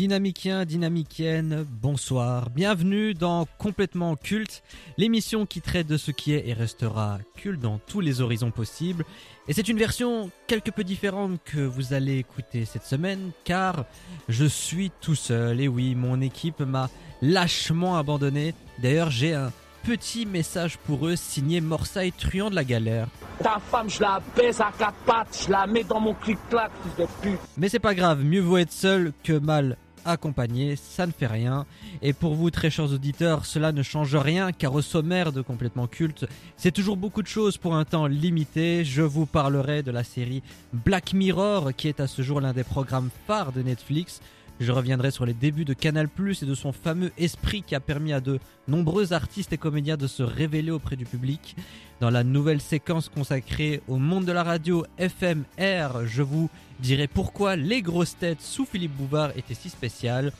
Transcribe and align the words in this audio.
Dynamiciens, 0.00 0.64
dynamiciennes, 0.64 1.66
bonsoir. 1.68 2.48
Bienvenue 2.48 3.12
dans 3.12 3.46
Complètement 3.58 4.16
Culte, 4.16 4.62
l'émission 4.96 5.44
qui 5.44 5.60
traite 5.60 5.86
de 5.88 5.98
ce 5.98 6.10
qui 6.10 6.32
est 6.32 6.48
et 6.48 6.54
restera 6.54 7.18
culte 7.36 7.60
dans 7.60 7.76
tous 7.76 8.00
les 8.00 8.22
horizons 8.22 8.50
possibles. 8.50 9.04
Et 9.46 9.52
c'est 9.52 9.68
une 9.68 9.76
version 9.76 10.30
quelque 10.46 10.70
peu 10.70 10.84
différente 10.84 11.38
que 11.44 11.60
vous 11.60 11.92
allez 11.92 12.16
écouter 12.16 12.64
cette 12.64 12.86
semaine, 12.86 13.32
car 13.44 13.84
je 14.30 14.46
suis 14.46 14.90
tout 15.02 15.14
seul. 15.14 15.60
Et 15.60 15.68
oui, 15.68 15.94
mon 15.94 16.22
équipe 16.22 16.60
m'a 16.60 16.88
lâchement 17.20 17.98
abandonné. 17.98 18.54
D'ailleurs, 18.78 19.10
j'ai 19.10 19.34
un 19.34 19.52
petit 19.82 20.24
message 20.24 20.78
pour 20.78 21.08
eux 21.08 21.16
signé 21.16 21.60
Morsaille 21.60 22.12
truand 22.12 22.48
de 22.48 22.54
la 22.54 22.64
galère. 22.64 23.08
Ta 23.42 23.58
femme, 23.58 23.90
je 23.90 24.00
la 24.00 24.22
baisse 24.34 24.62
à 24.62 24.72
quatre 24.78 24.96
pattes, 25.04 25.44
je 25.46 25.52
la 25.52 25.66
mets 25.66 25.84
dans 25.84 26.00
mon 26.00 26.14
clic-clac, 26.14 26.70
fils 26.82 26.96
de 26.96 27.06
pute. 27.20 27.40
Mais 27.58 27.68
c'est 27.68 27.78
pas 27.78 27.94
grave, 27.94 28.24
mieux 28.24 28.40
vaut 28.40 28.56
être 28.56 28.72
seul 28.72 29.12
que 29.22 29.34
mal 29.34 29.76
accompagné, 30.04 30.76
ça 30.76 31.06
ne 31.06 31.12
fait 31.12 31.26
rien. 31.26 31.66
Et 32.02 32.12
pour 32.12 32.34
vous, 32.34 32.50
très 32.50 32.70
chers 32.70 32.92
auditeurs, 32.92 33.46
cela 33.46 33.72
ne 33.72 33.82
change 33.82 34.16
rien 34.16 34.52
car 34.52 34.74
au 34.74 34.82
sommaire 34.82 35.32
de 35.32 35.42
Complètement 35.42 35.86
Culte, 35.86 36.26
c'est 36.56 36.72
toujours 36.72 36.96
beaucoup 36.96 37.22
de 37.22 37.26
choses 37.28 37.56
pour 37.56 37.74
un 37.74 37.84
temps 37.84 38.06
limité. 38.06 38.84
Je 38.84 39.02
vous 39.02 39.26
parlerai 39.26 39.82
de 39.82 39.90
la 39.90 40.04
série 40.04 40.42
Black 40.72 41.12
Mirror 41.12 41.72
qui 41.76 41.88
est 41.88 42.00
à 42.00 42.06
ce 42.06 42.22
jour 42.22 42.40
l'un 42.40 42.52
des 42.52 42.64
programmes 42.64 43.10
phares 43.26 43.52
de 43.52 43.62
Netflix. 43.62 44.20
Je 44.60 44.72
reviendrai 44.72 45.10
sur 45.10 45.24
les 45.24 45.32
débuts 45.32 45.64
de 45.64 45.72
Canal 45.72 46.06
Plus 46.06 46.42
et 46.42 46.46
de 46.46 46.54
son 46.54 46.72
fameux 46.72 47.12
esprit 47.16 47.62
qui 47.62 47.74
a 47.74 47.80
permis 47.80 48.12
à 48.12 48.20
de 48.20 48.38
nombreux 48.68 49.14
artistes 49.14 49.54
et 49.54 49.58
comédiens 49.58 49.96
de 49.96 50.06
se 50.06 50.22
révéler 50.22 50.70
auprès 50.70 50.96
du 50.96 51.06
public. 51.06 51.56
Dans 52.00 52.10
la 52.10 52.24
nouvelle 52.24 52.60
séquence 52.60 53.08
consacrée 53.08 53.80
au 53.88 53.96
monde 53.96 54.26
de 54.26 54.32
la 54.32 54.42
radio 54.42 54.84
FMR, 54.98 56.04
je 56.04 56.20
vous 56.20 56.50
dirai 56.78 57.06
pourquoi 57.06 57.56
les 57.56 57.80
grosses 57.80 58.18
têtes 58.18 58.42
sous 58.42 58.66
Philippe 58.66 58.94
Bouvard 58.94 59.30
étaient 59.34 59.54
si 59.54 59.70
spéciales. 59.70 60.30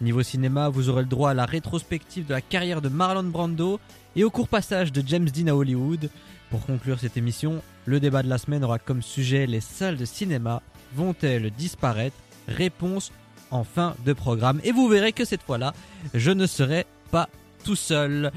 Niveau 0.00 0.22
cinéma, 0.22 0.68
vous 0.68 0.88
aurez 0.88 1.02
le 1.02 1.08
droit 1.08 1.30
à 1.30 1.34
la 1.34 1.44
rétrospective 1.44 2.26
de 2.26 2.34
la 2.34 2.40
carrière 2.40 2.80
de 2.80 2.88
Marlon 2.88 3.24
Brando 3.24 3.80
et 4.14 4.22
au 4.22 4.30
court 4.30 4.48
passage 4.48 4.92
de 4.92 5.02
James 5.04 5.28
Dean 5.28 5.48
à 5.48 5.54
Hollywood. 5.54 6.10
Pour 6.48 6.64
conclure 6.64 7.00
cette 7.00 7.16
émission, 7.16 7.60
le 7.86 7.98
débat 7.98 8.22
de 8.22 8.28
la 8.28 8.38
semaine 8.38 8.62
aura 8.62 8.78
comme 8.78 9.02
sujet 9.02 9.48
les 9.48 9.60
salles 9.60 9.96
de 9.96 10.04
cinéma 10.04 10.62
vont-elles 10.94 11.50
disparaître? 11.50 12.16
Réponse 12.46 13.10
en 13.54 13.64
fin 13.64 13.94
de 14.04 14.12
programme. 14.12 14.60
Et 14.64 14.72
vous 14.72 14.88
verrez 14.88 15.12
que 15.12 15.24
cette 15.24 15.42
fois-là, 15.42 15.72
je 16.12 16.30
ne 16.30 16.46
serai 16.46 16.86
pas 17.10 17.28
tout 17.64 17.76
seul. 17.76 18.32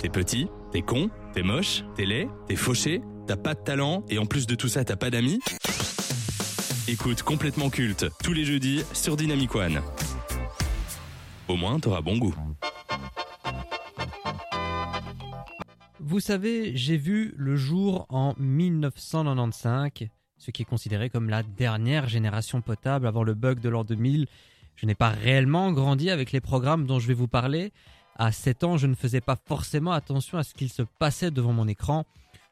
T'es 0.00 0.08
petit, 0.08 0.48
t'es 0.72 0.82
con, 0.82 1.10
t'es 1.34 1.42
moche, 1.42 1.84
t'es 1.96 2.06
laid, 2.06 2.28
t'es 2.46 2.56
fauché, 2.56 3.02
t'as 3.26 3.36
pas 3.36 3.54
de 3.54 3.60
talent 3.60 4.04
et 4.08 4.18
en 4.18 4.26
plus 4.26 4.46
de 4.46 4.54
tout 4.54 4.68
ça, 4.68 4.84
t'as 4.84 4.96
pas 4.96 5.10
d'amis 5.10 5.40
Écoute 6.88 7.22
complètement 7.22 7.68
culte 7.68 8.06
tous 8.22 8.32
les 8.32 8.44
jeudis 8.44 8.84
sur 8.92 9.16
Dynamic 9.16 9.54
One. 9.56 9.80
Au 11.48 11.56
moins, 11.56 11.80
t'auras 11.80 12.00
bon 12.00 12.16
goût. 12.16 12.34
Vous 15.98 16.20
savez, 16.20 16.76
j'ai 16.76 16.96
vu 16.96 17.34
le 17.36 17.56
jour 17.56 18.06
en 18.10 18.34
1995, 18.38 20.08
ce 20.46 20.52
qui 20.52 20.62
est 20.62 20.66
considéré 20.66 21.10
comme 21.10 21.28
la 21.28 21.42
dernière 21.42 22.08
génération 22.08 22.60
potable 22.60 23.08
avant 23.08 23.24
le 23.24 23.34
bug 23.34 23.58
de 23.58 23.68
l'an 23.68 23.82
2000. 23.82 24.28
Je 24.76 24.86
n'ai 24.86 24.94
pas 24.94 25.08
réellement 25.08 25.72
grandi 25.72 26.08
avec 26.08 26.30
les 26.30 26.40
programmes 26.40 26.86
dont 26.86 27.00
je 27.00 27.08
vais 27.08 27.14
vous 27.14 27.26
parler. 27.26 27.72
À 28.14 28.30
7 28.30 28.62
ans, 28.62 28.76
je 28.76 28.86
ne 28.86 28.94
faisais 28.94 29.20
pas 29.20 29.36
forcément 29.44 29.90
attention 29.90 30.38
à 30.38 30.44
ce 30.44 30.54
qu'il 30.54 30.70
se 30.70 30.82
passait 31.00 31.32
devant 31.32 31.52
mon 31.52 31.66
écran. 31.66 32.04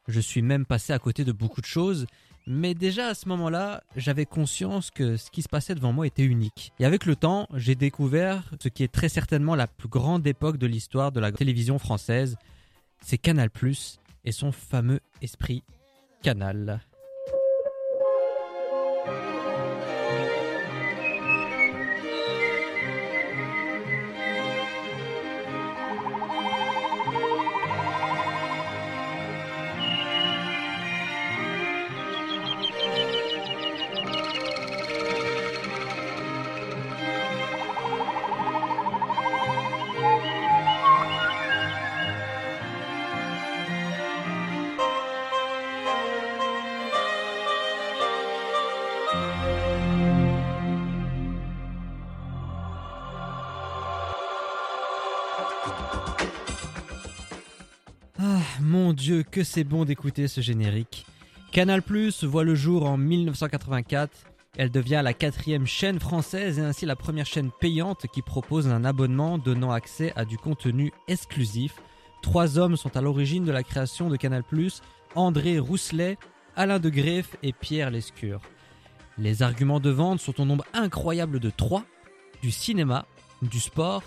Je 0.09 0.19
suis 0.19 0.43
même 0.43 0.67
passé 0.67 0.93
à 0.93 0.99
côté 0.99 1.25
de 1.25 1.31
beaucoup 1.31 1.61
de 1.61 1.67
choses. 1.67 2.07
Mais 2.49 2.75
déjà 2.75 3.07
à 3.07 3.15
ce 3.15 3.29
moment-là, 3.29 3.85
j'avais 3.95 4.27
conscience 4.27 4.91
que 4.91 5.17
ce 5.17 5.31
qui 5.31 5.43
se 5.43 5.49
passait 5.49 5.77
devant 5.77 5.93
moi 5.93 6.09
était 6.09 6.25
unique. 6.25 6.73
Et 6.81 6.85
avec 6.85 7.07
le 7.07 7.15
temps, 7.15 7.47
j'ai 7.55 7.77
découvert 7.77 8.51
ce 8.61 8.69
qui 8.69 8.83
est 8.83 8.93
très 8.93 9.09
certainement 9.09 9.55
la 9.55 9.69
plus 9.69 9.89
grande 9.89 10.27
époque 10.27 10.59
de 10.59 10.67
l'histoire 10.67 11.13
de 11.13 11.21
la 11.21 11.31
télévision 11.31 11.79
française. 11.79 12.37
C'est 13.01 13.19
Canal⁇ 13.19 13.51
et 14.25 14.33
son 14.33 14.51
fameux 14.51 15.01
esprit 15.23 15.63
Canal. 16.23 16.81
Ah, 19.07 19.34
que 59.35 59.43
c'est 59.43 59.65
bon 59.65 59.85
d'écouter 59.85 60.29
ce 60.29 60.41
générique. 60.41 61.07
Canal 61.51 61.83
Plus 61.83 62.23
voit 62.23 62.45
le 62.45 62.55
jour 62.55 62.87
en 62.87 62.97
1984. 62.97 64.17
Elle 64.57 64.71
devient 64.71 65.01
la 65.03 65.13
quatrième 65.13 65.67
chaîne 65.67 65.99
française 65.99 66.61
et 66.61 66.63
ainsi 66.63 66.87
la 66.87 66.95
première 66.95 67.27
chaîne 67.27 67.51
payante 67.51 68.07
qui 68.13 68.23
propose 68.23 68.69
un 68.69 68.85
abonnement 68.85 69.37
donnant 69.37 69.73
accès 69.73 70.13
à 70.15 70.25
du 70.25 70.39
contenu 70.39 70.93
exclusif. 71.09 71.75
Trois 72.23 72.59
hommes 72.59 72.77
sont 72.77 72.97
à 72.97 73.01
l'origine 73.01 73.45
de 73.45 73.51
la 73.51 73.65
création 73.65 74.09
de 74.09 74.15
Canal 74.15 74.45
Plus 74.45 74.83
André 75.17 75.59
Rousselet, 75.59 76.17
Alain 76.55 76.79
de 76.79 76.89
Greff 76.89 77.35
et 77.43 77.53
Pierre 77.53 77.91
Lescure. 77.91 78.41
Les 79.19 79.43
arguments 79.43 79.81
de 79.81 79.91
vente 79.91 80.21
sont 80.21 80.41
au 80.41 80.45
nombre 80.45 80.65
incroyable 80.75 81.41
de 81.41 81.51
trois 81.51 81.83
du 82.41 82.53
cinéma, 82.53 83.05
du 83.43 83.59
sport 83.59 84.05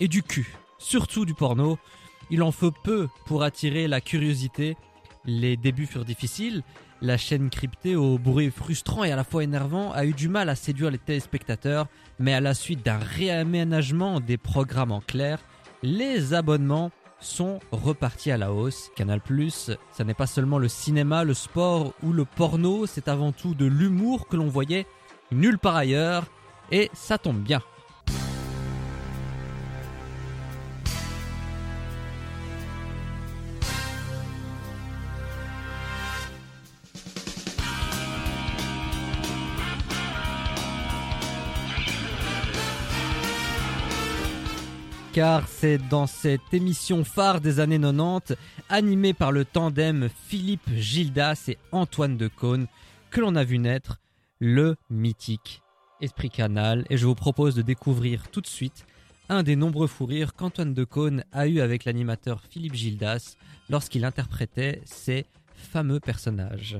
et 0.00 0.08
du 0.08 0.22
cul. 0.22 0.54
Surtout 0.76 1.24
du 1.24 1.32
porno. 1.32 1.78
Il 2.30 2.42
en 2.42 2.52
faut 2.52 2.72
peu 2.72 3.08
pour 3.26 3.42
attirer 3.42 3.88
la 3.88 4.00
curiosité. 4.00 4.76
Les 5.24 5.56
débuts 5.56 5.86
furent 5.86 6.04
difficiles. 6.04 6.62
La 7.02 7.18
chaîne 7.18 7.50
cryptée 7.50 7.94
au 7.94 8.18
bruit 8.18 8.50
frustrant 8.50 9.04
et 9.04 9.12
à 9.12 9.16
la 9.16 9.24
fois 9.24 9.44
énervant 9.44 9.92
a 9.92 10.06
eu 10.06 10.12
du 10.12 10.28
mal 10.28 10.48
à 10.48 10.54
séduire 10.54 10.90
les 10.90 10.98
téléspectateurs, 10.98 11.88
mais 12.18 12.32
à 12.32 12.40
la 12.40 12.54
suite 12.54 12.84
d'un 12.84 12.98
réaménagement 12.98 14.20
des 14.20 14.38
programmes 14.38 14.92
en 14.92 15.00
clair, 15.00 15.38
les 15.82 16.32
abonnements 16.32 16.90
sont 17.20 17.60
repartis 17.70 18.30
à 18.30 18.38
la 18.38 18.52
hausse. 18.52 18.90
Canal+, 18.96 19.20
ça 19.92 20.04
n'est 20.04 20.14
pas 20.14 20.26
seulement 20.26 20.58
le 20.58 20.68
cinéma, 20.68 21.24
le 21.24 21.34
sport 21.34 21.92
ou 22.02 22.12
le 22.12 22.24
porno, 22.24 22.86
c'est 22.86 23.08
avant 23.08 23.32
tout 23.32 23.54
de 23.54 23.66
l'humour 23.66 24.26
que 24.28 24.36
l'on 24.36 24.48
voyait 24.48 24.86
nulle 25.32 25.58
part 25.58 25.76
ailleurs, 25.76 26.24
et 26.70 26.90
ça 26.94 27.18
tombe 27.18 27.40
bien. 27.40 27.62
Car 45.16 45.48
c'est 45.48 45.78
dans 45.78 46.06
cette 46.06 46.52
émission 46.52 47.02
phare 47.02 47.40
des 47.40 47.58
années 47.58 47.80
90, 47.80 48.36
animée 48.68 49.14
par 49.14 49.32
le 49.32 49.46
tandem 49.46 50.10
Philippe 50.26 50.68
Gildas 50.74 51.46
et 51.48 51.56
Antoine 51.72 52.18
Decaune, 52.18 52.66
que 53.08 53.22
l'on 53.22 53.34
a 53.34 53.42
vu 53.42 53.58
naître 53.58 53.98
le 54.40 54.76
mythique 54.90 55.62
Esprit 56.02 56.28
Canal. 56.28 56.84
Et 56.90 56.98
je 56.98 57.06
vous 57.06 57.14
propose 57.14 57.54
de 57.54 57.62
découvrir 57.62 58.28
tout 58.28 58.42
de 58.42 58.46
suite 58.46 58.84
un 59.30 59.42
des 59.42 59.56
nombreux 59.56 59.86
fous 59.86 60.04
rires 60.04 60.34
qu'Antoine 60.34 60.74
Decaune 60.74 61.24
a 61.32 61.46
eu 61.46 61.60
avec 61.60 61.86
l'animateur 61.86 62.42
Philippe 62.50 62.74
Gildas 62.74 63.36
lorsqu'il 63.70 64.04
interprétait 64.04 64.82
ces 64.84 65.24
fameux 65.54 65.98
personnages. 65.98 66.76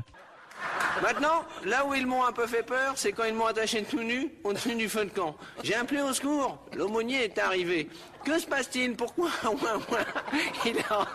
Maintenant, 1.03 1.44
là 1.64 1.85
où 1.85 1.94
ils 1.94 2.06
m'ont 2.06 2.25
un 2.25 2.32
peu 2.32 2.47
fait 2.47 2.62
peur, 2.62 2.93
c'est 2.97 3.12
quand 3.12 3.25
ils 3.25 3.35
m'ont 3.35 3.47
attaché 3.47 3.82
tout 3.85 4.03
nu 4.03 4.32
au-dessus 4.44 4.75
du 4.75 4.88
feu 4.88 5.05
de 5.05 5.11
camp. 5.11 5.37
J'ai 5.62 5.75
appelé 5.75 6.00
au 6.00 6.12
secours. 6.12 6.58
L'aumônier 6.75 7.25
est 7.25 7.38
arrivé. 7.38 7.88
Que 8.25 8.38
se 8.38 8.47
passe-t-il? 8.47 8.97
Pourquoi 8.97 9.29
Il 10.64 10.79
a... 10.91 11.06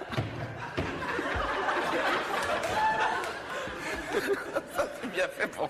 C'est 4.14 5.12
bien 5.12 5.28
fait 5.38 5.48
pour 5.48 5.70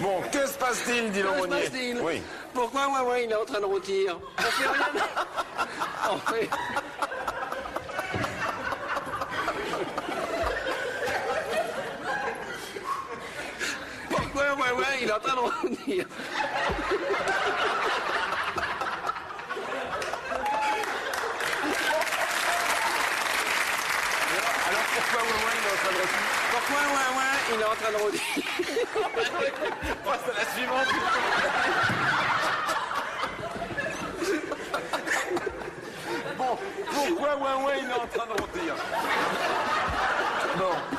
Bon, 0.00 0.22
que 0.32 0.46
se 0.46 0.58
passe-t-il, 0.58 1.10
dit 1.12 1.20
Que 1.20 1.26
se 1.28 1.32
l'aumônier 1.32 1.62
passe-t-il? 1.62 2.00
Oui. 2.00 2.22
Pourquoi 2.52 2.88
il 3.22 3.30
est 3.30 3.34
en 3.34 3.44
train 3.44 3.60
de 3.60 3.64
rôtir? 3.64 4.18
On 4.38 4.42
fait 4.42 4.66
rien. 4.68 4.86
On 6.10 6.18
fait- 6.18 6.50
Ouin, 14.76 14.84
il 15.00 15.08
est 15.08 15.12
en 15.12 15.20
train 15.20 15.34
de 15.34 15.38
rôtir 15.38 16.06
Alors 24.66 24.86
pourquoi 24.94 25.20
Ouin 25.22 25.52
il 25.54 25.64
est 25.64 25.70
en 25.70 25.76
train 25.76 25.92
de 25.92 25.98
refuser 26.02 26.34
Pourquoi 26.50 26.80
ouin, 26.92 27.34
il 27.52 27.60
est 27.60 27.64
en 27.64 27.76
train 27.76 27.92
de 27.92 27.98
rôtir 28.02 28.44
Passe 30.04 30.26
à 30.28 30.34
la 30.38 30.44
suivante. 30.54 30.90
bon, 36.36 36.52
pourquoi 36.92 37.36
Ouin 37.36 37.74
il 37.78 37.84
est 37.84 37.94
en 37.94 38.06
train 38.06 38.26
de 38.26 38.32
rôtir 38.40 38.74
Bon. 40.56 40.93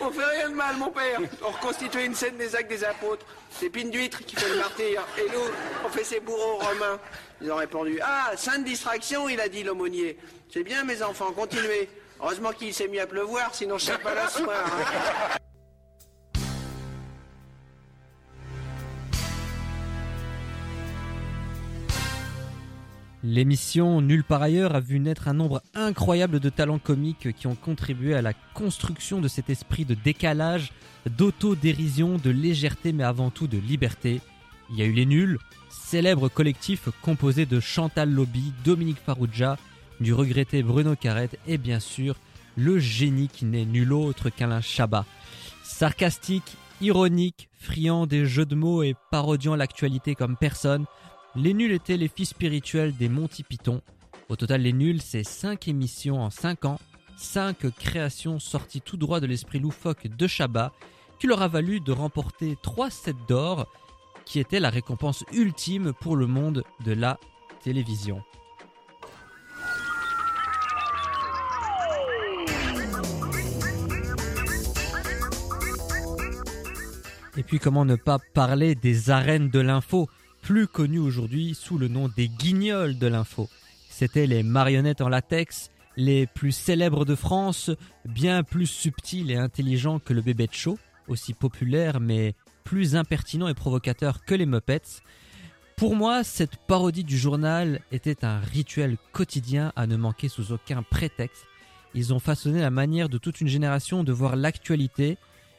On 0.00 0.10
fait 0.10 0.24
rien 0.24 0.48
de 0.50 0.54
mal, 0.54 0.76
mon 0.76 0.90
père. 0.90 1.20
On 1.44 1.50
reconstituait 1.50 2.06
une 2.06 2.14
scène 2.14 2.36
des 2.36 2.54
actes 2.56 2.70
des 2.70 2.84
apôtres. 2.84 3.26
C'est 3.50 3.68
Pine 3.68 3.90
d'huître 3.90 4.24
qui 4.24 4.36
fait 4.36 4.48
le 4.48 4.56
martyr. 4.56 5.02
Et 5.18 5.28
nous, 5.30 5.50
on 5.84 5.88
fait 5.88 6.04
ses 6.04 6.20
bourreaux 6.20 6.58
romains. 6.58 6.98
Ils 7.42 7.50
ont 7.52 7.56
répondu 7.56 7.98
Ah, 8.02 8.30
sainte 8.36 8.64
distraction, 8.64 9.28
il 9.28 9.40
a 9.40 9.48
dit 9.48 9.62
l'aumônier. 9.62 10.16
C'est 10.52 10.62
bien, 10.62 10.84
mes 10.84 11.02
enfants, 11.02 11.32
continuez. 11.32 11.88
Heureusement 12.22 12.52
qu'il 12.52 12.72
s'est 12.72 12.88
mis 12.88 13.00
à 13.00 13.06
pleuvoir, 13.06 13.54
sinon 13.54 13.76
je 13.78 13.86
serais 13.86 13.98
pas 13.98 14.14
là 14.14 14.28
ce 14.28 14.42
soir. 14.42 14.64
hein. 14.66 15.36
L'émission 23.22 24.00
Nulle 24.00 24.24
par 24.24 24.40
ailleurs 24.40 24.74
a 24.74 24.80
vu 24.80 24.98
naître 24.98 25.28
un 25.28 25.34
nombre 25.34 25.62
incroyable 25.74 26.40
de 26.40 26.48
talents 26.48 26.78
comiques 26.78 27.34
qui 27.36 27.46
ont 27.46 27.54
contribué 27.54 28.14
à 28.14 28.22
la 28.22 28.32
construction 28.54 29.20
de 29.20 29.28
cet 29.28 29.50
esprit 29.50 29.84
de 29.84 29.94
décalage, 29.94 30.72
d'autodérision, 31.18 32.16
de 32.16 32.30
légèreté 32.30 32.92
mais 32.92 33.04
avant 33.04 33.30
tout 33.30 33.46
de 33.46 33.58
liberté. 33.58 34.22
Il 34.70 34.78
y 34.78 34.82
a 34.82 34.86
eu 34.86 34.92
les 34.92 35.04
nuls, 35.04 35.38
célèbre 35.68 36.28
collectif 36.28 36.88
composé 37.02 37.44
de 37.44 37.60
Chantal 37.60 38.10
Lobby, 38.10 38.54
Dominique 38.64 39.00
Farrugia, 39.04 39.58
du 40.00 40.14
regretté 40.14 40.62
Bruno 40.62 40.96
Carrette 40.96 41.38
et 41.46 41.58
bien 41.58 41.80
sûr 41.80 42.16
le 42.56 42.78
génie 42.78 43.28
qui 43.28 43.44
n'est 43.44 43.66
nul 43.66 43.92
autre 43.92 44.30
qu'Alain 44.30 44.62
Chabat. 44.62 45.04
Sarcastique, 45.62 46.56
ironique, 46.80 47.50
friand 47.52 48.06
des 48.06 48.24
jeux 48.24 48.46
de 48.46 48.54
mots 48.54 48.82
et 48.82 48.94
parodiant 49.10 49.56
l'actualité 49.56 50.14
comme 50.14 50.36
personne, 50.36 50.86
les 51.36 51.54
nuls 51.54 51.72
étaient 51.72 51.96
les 51.96 52.08
fils 52.08 52.30
spirituels 52.30 52.96
des 52.96 53.08
Monty 53.08 53.42
Python. 53.42 53.80
Au 54.28 54.36
total, 54.36 54.62
les 54.62 54.72
nuls, 54.72 55.00
c'est 55.00 55.24
5 55.24 55.68
émissions 55.68 56.20
en 56.20 56.30
5 56.30 56.64
ans, 56.64 56.80
5 57.16 57.70
créations 57.76 58.38
sorties 58.38 58.80
tout 58.80 58.96
droit 58.96 59.20
de 59.20 59.26
l'esprit 59.26 59.58
loufoque 59.58 60.06
de 60.06 60.26
Chabat, 60.26 60.72
qui 61.18 61.26
leur 61.26 61.42
a 61.42 61.48
valu 61.48 61.80
de 61.80 61.92
remporter 61.92 62.56
3 62.62 62.90
sets 62.90 63.14
d'or, 63.28 63.66
qui 64.24 64.38
était 64.40 64.60
la 64.60 64.70
récompense 64.70 65.24
ultime 65.32 65.92
pour 66.00 66.16
le 66.16 66.26
monde 66.26 66.64
de 66.84 66.92
la 66.92 67.18
télévision. 67.62 68.22
Et 77.36 77.42
puis 77.42 77.58
comment 77.58 77.84
ne 77.84 77.96
pas 77.96 78.18
parler 78.34 78.74
des 78.74 79.10
arènes 79.10 79.48
de 79.48 79.60
l'info, 79.60 80.08
plus 80.40 80.66
connues 80.66 80.98
aujourd'hui 80.98 81.54
sous 81.54 81.78
le 81.78 81.88
nom 81.88 82.08
des 82.08 82.28
guignols 82.28 82.98
de 82.98 83.06
l'info. 83.06 83.48
C'étaient 83.88 84.26
les 84.26 84.42
marionnettes 84.42 85.00
en 85.00 85.08
latex, 85.08 85.70
les 85.96 86.26
plus 86.26 86.52
célèbres 86.52 87.04
de 87.04 87.14
France, 87.14 87.70
bien 88.04 88.42
plus 88.42 88.66
subtils 88.66 89.30
et 89.30 89.36
intelligents 89.36 89.98
que 89.98 90.14
le 90.14 90.22
bébé 90.22 90.46
de 90.46 90.54
show, 90.54 90.78
aussi 91.08 91.34
populaire 91.34 92.00
mais 92.00 92.34
plus 92.64 92.96
impertinent 92.96 93.48
et 93.48 93.54
provocateur 93.54 94.24
que 94.24 94.34
les 94.34 94.46
Muppets. 94.46 95.02
Pour 95.76 95.96
moi, 95.96 96.24
cette 96.24 96.56
parodie 96.56 97.04
du 97.04 97.18
journal 97.18 97.80
était 97.90 98.24
un 98.24 98.38
rituel 98.38 98.96
quotidien 99.12 99.72
à 99.76 99.86
ne 99.86 99.96
manquer 99.96 100.28
sous 100.28 100.52
aucun 100.52 100.82
prétexte. 100.82 101.46
Ils 101.94 102.12
ont 102.14 102.18
façonné 102.18 102.60
la 102.60 102.70
manière 102.70 103.08
de 103.08 103.18
toute 103.18 103.40
une 103.40 103.48
génération 103.48 104.04
de 104.04 104.12
voir 104.12 104.36
l'actualité, 104.36 105.18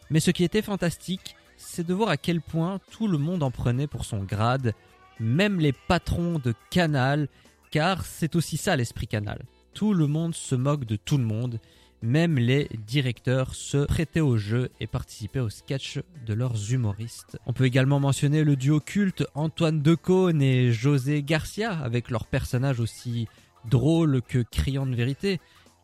mais 0.10 0.19
ce 0.19 0.31
qui 0.31 0.44
était 0.44 0.62
fantastique, 0.62 1.36
c'est 1.61 1.85
de 1.85 1.93
voir 1.93 2.09
à 2.09 2.17
quel 2.17 2.41
point 2.41 2.79
tout 2.91 3.07
le 3.07 3.17
monde 3.17 3.43
en 3.43 3.51
prenait 3.51 3.87
pour 3.87 4.05
son 4.05 4.23
grade, 4.23 4.73
même 5.19 5.59
les 5.59 5.73
patrons 5.73 6.39
de 6.39 6.53
Canal, 6.69 7.27
car 7.69 8.05
c'est 8.05 8.35
aussi 8.35 8.57
ça 8.57 8.75
l'esprit 8.75 9.07
Canal. 9.07 9.43
Tout 9.73 9.93
le 9.93 10.07
monde 10.07 10.35
se 10.35 10.55
moque 10.55 10.85
de 10.85 10.97
tout 10.97 11.17
le 11.17 11.23
monde, 11.23 11.59
même 12.01 12.37
les 12.37 12.67
directeurs 12.87 13.53
se 13.53 13.85
prêtaient 13.85 14.19
au 14.19 14.37
jeu 14.37 14.69
et 14.79 14.87
participaient 14.87 15.39
au 15.39 15.49
sketch 15.49 15.99
de 16.25 16.33
leurs 16.33 16.73
humoristes. 16.73 17.37
On 17.45 17.53
peut 17.53 17.65
également 17.65 17.99
mentionner 17.99 18.43
le 18.43 18.55
duo 18.55 18.79
culte 18.79 19.23
Antoine 19.35 19.81
Decaune 19.81 20.41
et 20.41 20.71
José 20.71 21.21
Garcia, 21.23 21.71
avec 21.71 22.09
leurs 22.09 22.25
personnages 22.25 22.79
aussi 22.79 23.27
drôles 23.69 24.21
que 24.23 24.39
criants 24.39 24.87
de 24.87 24.95
vérité. 24.95 25.39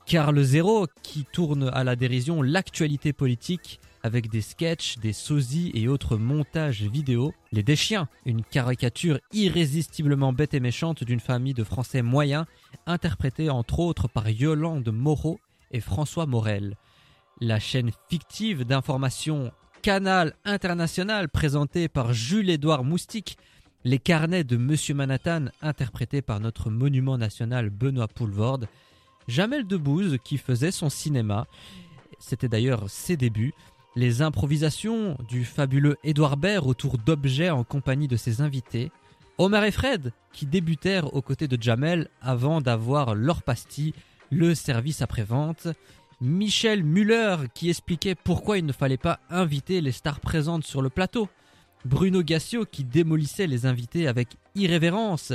Carl 0.08 0.42
Zéro, 0.42 0.88
qui 1.04 1.26
tourne 1.32 1.70
à 1.74 1.84
la 1.84 1.96
dérision 1.96 2.42
l'actualité 2.42 3.14
politique 3.14 3.80
avec 4.08 4.32
des 4.32 4.42
sketchs, 4.42 4.98
des 5.00 5.12
sosies 5.12 5.70
et 5.76 5.90
autres 5.90 6.16
montages 6.16 6.82
vidéo. 6.82 7.34
Les 7.52 7.62
Deschiens, 7.62 8.08
une 8.26 8.42
caricature 8.42 9.20
irrésistiblement 9.34 10.32
bête 10.32 10.54
et 10.54 10.62
méchante 10.62 11.04
d'une 11.04 11.20
famille 11.20 11.54
de 11.54 11.66
Français 11.66 12.02
moyens, 12.02 12.46
interprétée 12.86 13.50
entre 13.50 13.80
autres 13.80 14.08
par 14.08 14.30
Yolande 14.30 14.90
Moreau 14.90 15.40
et 15.72 15.82
François 15.82 16.26
Morel. 16.26 16.78
La 17.42 17.60
chaîne 17.60 17.92
fictive 18.10 18.64
d'information 18.64 19.52
Canal 19.82 20.34
International 20.46 21.28
présentée 21.28 21.90
par 21.90 22.14
Jules-Édouard 22.14 22.86
Moustique, 22.86 23.38
les 23.84 24.00
carnets 24.00 24.46
de 24.46 24.56
Monsieur 24.56 24.96
Manhattan 24.96 25.48
interprétés 25.62 26.22
par 26.22 26.40
notre 26.40 26.70
monument 26.70 27.18
national 27.18 27.70
Benoît 27.70 28.08
Poulvorde, 28.08 28.70
Jamel 29.28 29.68
Debbouze 29.68 30.18
qui 30.24 30.38
faisait 30.38 30.72
son 30.72 30.90
cinéma, 30.90 31.46
c'était 32.20 32.48
d'ailleurs 32.48 32.90
ses 32.90 33.18
débuts, 33.18 33.54
les 33.98 34.22
improvisations 34.22 35.18
du 35.28 35.44
fabuleux 35.44 35.98
Édouard 36.04 36.38
Baird 36.38 36.68
autour 36.68 37.00
d'objets 37.00 37.50
en 37.50 37.64
compagnie 37.64 38.08
de 38.08 38.16
ses 38.16 38.42
invités, 38.42 38.92
Homer 39.40 39.66
et 39.66 39.72
Fred 39.72 40.14
qui 40.32 40.46
débutèrent 40.46 41.16
aux 41.16 41.24
côtés 41.24 41.48
de 41.48 41.60
Jamel 41.60 42.08
avant 42.22 42.62
d'avoir 42.62 43.16
leur 43.16 43.42
pastille, 43.42 43.96
le 44.30 44.54
service 44.54 45.02
après-vente, 45.02 45.68
Michel 46.22 46.84
Muller 46.84 47.38
qui 47.56 47.72
expliquait 47.72 48.14
pourquoi 48.14 48.60
il 48.60 48.68
ne 48.68 48.72
fallait 48.72 48.98
pas 48.98 49.20
inviter 49.32 49.82
les 49.82 49.92
stars 49.92 50.20
présentes 50.20 50.64
sur 50.64 50.84
le 50.84 50.90
plateau, 50.90 51.28
Bruno 51.84 52.22
Gassio 52.22 52.66
qui 52.66 52.84
démolissait 52.84 53.48
les 53.48 53.66
invités 53.66 54.08
avec 54.08 54.38
irrévérence, 54.54 55.34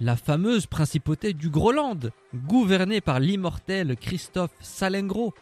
la 0.00 0.16
fameuse 0.16 0.64
principauté 0.64 1.34
du 1.34 1.50
Groland, 1.50 1.98
gouvernée 2.34 3.02
par 3.02 3.20
l'immortel 3.20 3.96
Christophe 3.96 4.54
Salengro. 4.60 5.34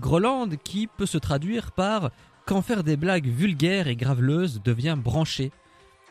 Groland 0.00 0.48
qui 0.64 0.86
peut 0.86 1.06
se 1.06 1.18
traduire 1.18 1.72
par 1.72 2.10
quand 2.46 2.62
faire 2.62 2.82
des 2.82 2.96
blagues 2.96 3.28
vulgaires 3.28 3.88
et 3.88 3.96
graveleuses 3.96 4.62
devient 4.62 4.96
branché. 4.98 5.52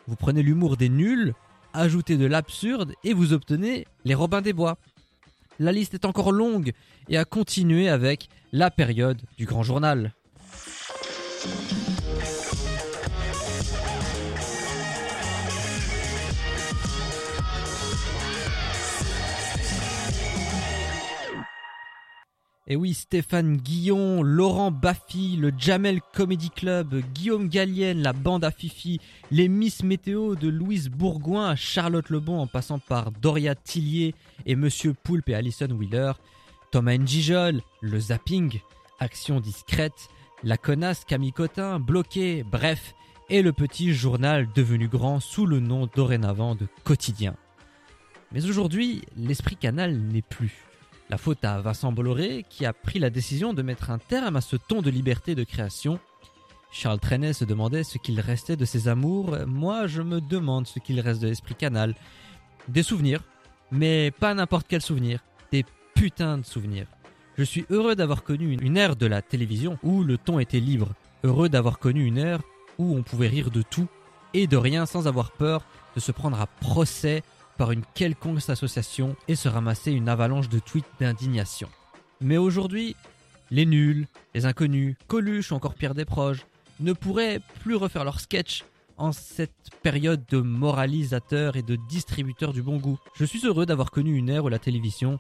Vous 0.08 0.16
prenez 0.16 0.44
l'humour 0.44 0.78
des 0.78 0.90
nuls, 0.90 1.34
ajoutez 1.74 2.18
de 2.18 2.26
l'absurde 2.26 2.94
et 3.04 3.14
vous 3.14 3.34
obtenez 3.34 3.86
les 4.06 4.16
Robins 4.16 4.42
des 4.42 4.54
Bois. 4.54 4.78
La 5.60 5.72
liste 5.72 5.94
est 5.94 6.06
encore 6.06 6.32
longue 6.32 6.72
et 7.10 7.18
a 7.18 7.26
continué 7.26 7.90
avec 7.90 8.30
la 8.52 8.72
période 8.72 9.22
du 9.38 9.46
grand 9.46 9.64
journal. 9.64 10.14
Et 22.72 22.78
oui, 22.78 22.94
Stéphane 22.94 23.58
Guillon, 23.58 24.24
Laurent 24.24 24.72
Baffy, 24.72 25.36
le 25.36 25.52
Jamel 25.58 26.00
Comedy 26.14 26.50
Club, 26.50 27.02
Guillaume 27.14 27.50
Gallienne, 27.50 28.02
la 28.02 28.14
bande 28.14 28.46
à 28.46 28.52
Fifi, 28.52 29.02
les 29.30 29.50
Miss 29.50 29.84
Météo 29.84 30.36
de 30.36 30.48
Louise 30.48 30.88
Bourgoin 30.88 31.50
à 31.50 31.58
Charlotte 31.58 32.10
Lebon 32.10 32.40
en 32.40 32.48
passant 32.48 32.80
par 32.80 33.12
Doria 33.12 33.56
Tillier 33.56 34.16
et 34.46 34.56
Monsieur 34.56 34.94
Poulpe 34.94 35.28
et 35.28 35.36
Alison 35.36 35.68
Wheeler. 35.68 36.14
Thomas 36.72 36.96
Njijol, 36.96 37.60
le 37.82 38.00
zapping, 38.00 38.62
Action 39.02 39.42
discrète, 39.42 40.08
la 40.42 40.56
connasse 40.56 41.04
Camille 41.04 41.34
Cotin, 41.34 41.78
bloqué, 41.78 42.46
bref, 42.50 42.96
et 43.30 43.42
le 43.42 43.52
petit 43.52 43.94
journal 43.94 44.48
devenu 44.56 44.88
grand 44.88 45.20
sous 45.20 45.46
le 45.46 45.60
nom 45.60 45.90
dorénavant 45.94 46.56
de 46.56 46.68
Quotidien. 46.86 47.36
Mais 48.32 48.46
aujourd'hui, 48.46 49.02
l'esprit 49.18 49.58
canal 49.58 49.98
n'est 49.98 50.22
plus. 50.22 50.71
La 51.12 51.18
faute 51.18 51.44
à 51.44 51.60
Vincent 51.60 51.92
Bolloré 51.92 52.46
qui 52.50 52.66
a 52.66 52.72
pris 52.72 52.98
la 52.98 53.10
décision 53.10 53.54
de 53.54 53.62
mettre 53.62 53.92
un 53.92 53.98
terme 53.98 54.38
à 54.38 54.42
ce 54.42 54.56
ton 54.56 54.82
de 54.82 54.90
liberté 54.90 55.36
de 55.36 55.44
création. 55.44 56.00
Charles 56.72 57.02
Trenet 57.02 57.34
se 57.34 57.44
demandait 57.44 57.84
ce 57.84 57.98
qu'il 57.98 58.22
restait 58.22 58.56
de 58.56 58.64
ses 58.64 58.88
amours, 58.88 59.36
moi 59.46 59.88
je 59.88 60.02
me 60.02 60.22
demande 60.22 60.68
ce 60.68 60.80
qu'il 60.80 61.02
reste 61.02 61.22
de 61.22 61.28
l'esprit 61.28 61.56
canal. 61.56 61.96
Des 62.70 62.82
souvenirs, 62.82 63.20
mais 63.72 64.12
pas 64.12 64.34
n'importe 64.34 64.68
quel 64.70 64.82
souvenir, 64.82 65.20
des 65.52 65.66
putains 65.96 66.38
de 66.38 66.46
souvenirs. 66.46 66.88
Je 67.38 67.44
suis 67.44 67.66
heureux 67.70 67.98
d'avoir 67.98 68.24
connu 68.24 68.58
une 68.62 68.78
ère 68.78 68.96
de 68.96 69.06
la 69.06 69.22
télévision 69.22 69.78
où 69.84 70.06
le 70.06 70.18
ton 70.18 70.40
était 70.40 70.62
libre, 70.62 70.94
heureux 71.26 71.50
d'avoir 71.50 71.78
connu 71.78 72.06
une 72.06 72.20
ère 72.20 72.40
où 72.78 72.96
on 72.96 73.04
pouvait 73.04 73.28
rire 73.28 73.52
de 73.52 73.64
tout 73.64 73.90
et 74.34 74.48
de 74.48 74.56
rien 74.56 74.86
sans 74.86 75.10
avoir 75.10 75.32
peur 75.32 75.66
de 75.94 76.00
se 76.00 76.14
prendre 76.14 76.40
à 76.40 76.48
procès 76.48 77.22
par 77.62 77.72
une 77.72 77.86
quelconque 77.94 78.50
association 78.50 79.16
et 79.28 79.36
se 79.36 79.48
ramasser 79.48 79.92
une 79.92 80.10
avalanche 80.10 80.50
de 80.50 80.58
tweets 80.58 80.84
d'indignation. 81.00 81.70
Mais 82.20 82.38
aujourd'hui, 82.38 82.96
les 83.52 83.68
nuls, 83.68 84.08
les 84.34 84.48
inconnus, 84.48 84.96
Coluche 85.08 85.52
ou 85.52 85.54
encore 85.54 85.76
Pierre 85.76 85.94
Desproges 85.94 86.48
ne 86.80 86.92
pourraient 86.92 87.40
plus 87.60 87.76
refaire 87.76 88.04
leur 88.04 88.20
sketch 88.20 88.64
en 88.98 89.12
cette 89.12 89.70
période 89.84 90.24
de 90.28 90.40
moralisateurs 90.40 91.56
et 91.56 91.62
de 91.62 91.78
distributeurs 91.88 92.52
du 92.52 92.64
bon 92.64 92.78
goût. 92.78 92.98
Je 93.14 93.26
suis 93.26 93.46
heureux 93.46 93.68
d'avoir 93.68 93.92
connu 93.92 94.16
une 94.16 94.30
ère 94.30 94.46
où 94.46 94.50
la 94.50 94.58
télévision 94.58 95.20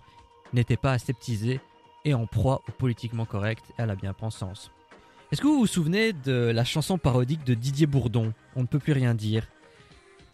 n'était 0.51 0.77
pas 0.77 0.93
aseptisée 0.93 1.59
et 2.05 2.15
en 2.15 2.25
proie 2.25 2.63
au 2.67 2.71
politiquement 2.71 3.25
correct 3.25 3.65
et 3.77 3.83
à 3.83 3.85
la 3.85 3.95
bien-pensance. 3.95 4.71
Est-ce 5.31 5.41
que 5.41 5.47
vous 5.47 5.59
vous 5.59 5.67
souvenez 5.67 6.11
de 6.11 6.49
la 6.51 6.65
chanson 6.65 6.97
parodique 6.97 7.43
de 7.43 7.53
Didier 7.53 7.85
Bourdon, 7.85 8.33
On 8.55 8.61
ne 8.61 8.67
peut 8.67 8.79
plus 8.79 8.93
rien 8.93 9.13
dire? 9.13 9.45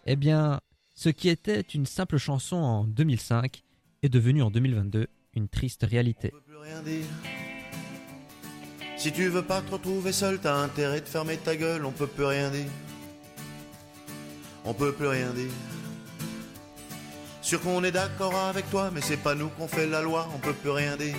Eh 0.06 0.16
bien, 0.16 0.62
ce 0.98 1.10
qui 1.10 1.30
était 1.30 1.62
une 1.62 1.86
simple 1.86 2.18
chanson 2.18 2.56
en 2.56 2.84
2005 2.86 3.64
est 4.02 4.10
devenu 4.10 4.42
en 4.42 4.50
2022 4.50 5.06
une 5.36 5.48
triste 5.48 5.86
réalité. 5.88 6.32
On 6.34 6.38
peut 6.38 6.44
plus 6.44 6.58
rien 6.58 6.82
dire. 6.82 7.06
Si 8.98 9.12
tu 9.12 9.30
veux 9.30 9.44
pas 9.44 9.62
te 9.62 9.70
retrouver 9.70 10.12
seul, 10.12 10.40
t'as 10.40 10.56
intérêt 10.56 11.02
de 11.02 11.06
fermer 11.06 11.38
ta 11.38 11.56
gueule, 11.56 11.86
on 11.86 11.92
peut 11.92 12.08
plus 12.08 12.26
rien 12.26 12.50
dire. 12.50 12.66
On 14.66 14.74
peut 14.74 14.92
plus 14.92 15.06
rien 15.06 15.30
dire. 15.34 15.52
Sûr 17.44 17.62
qu'on 17.62 17.84
est 17.84 17.92
d'accord 17.92 18.36
avec 18.36 18.68
toi, 18.72 18.90
mais 18.92 19.02
c'est 19.02 19.18
pas 19.18 19.36
nous 19.36 19.50
qu'on 19.50 19.68
fait 19.68 19.86
la 19.86 20.02
loi, 20.02 20.28
on 20.34 20.40
peut 20.40 20.54
plus 20.54 20.72
rien 20.72 20.98
dire. 20.98 21.16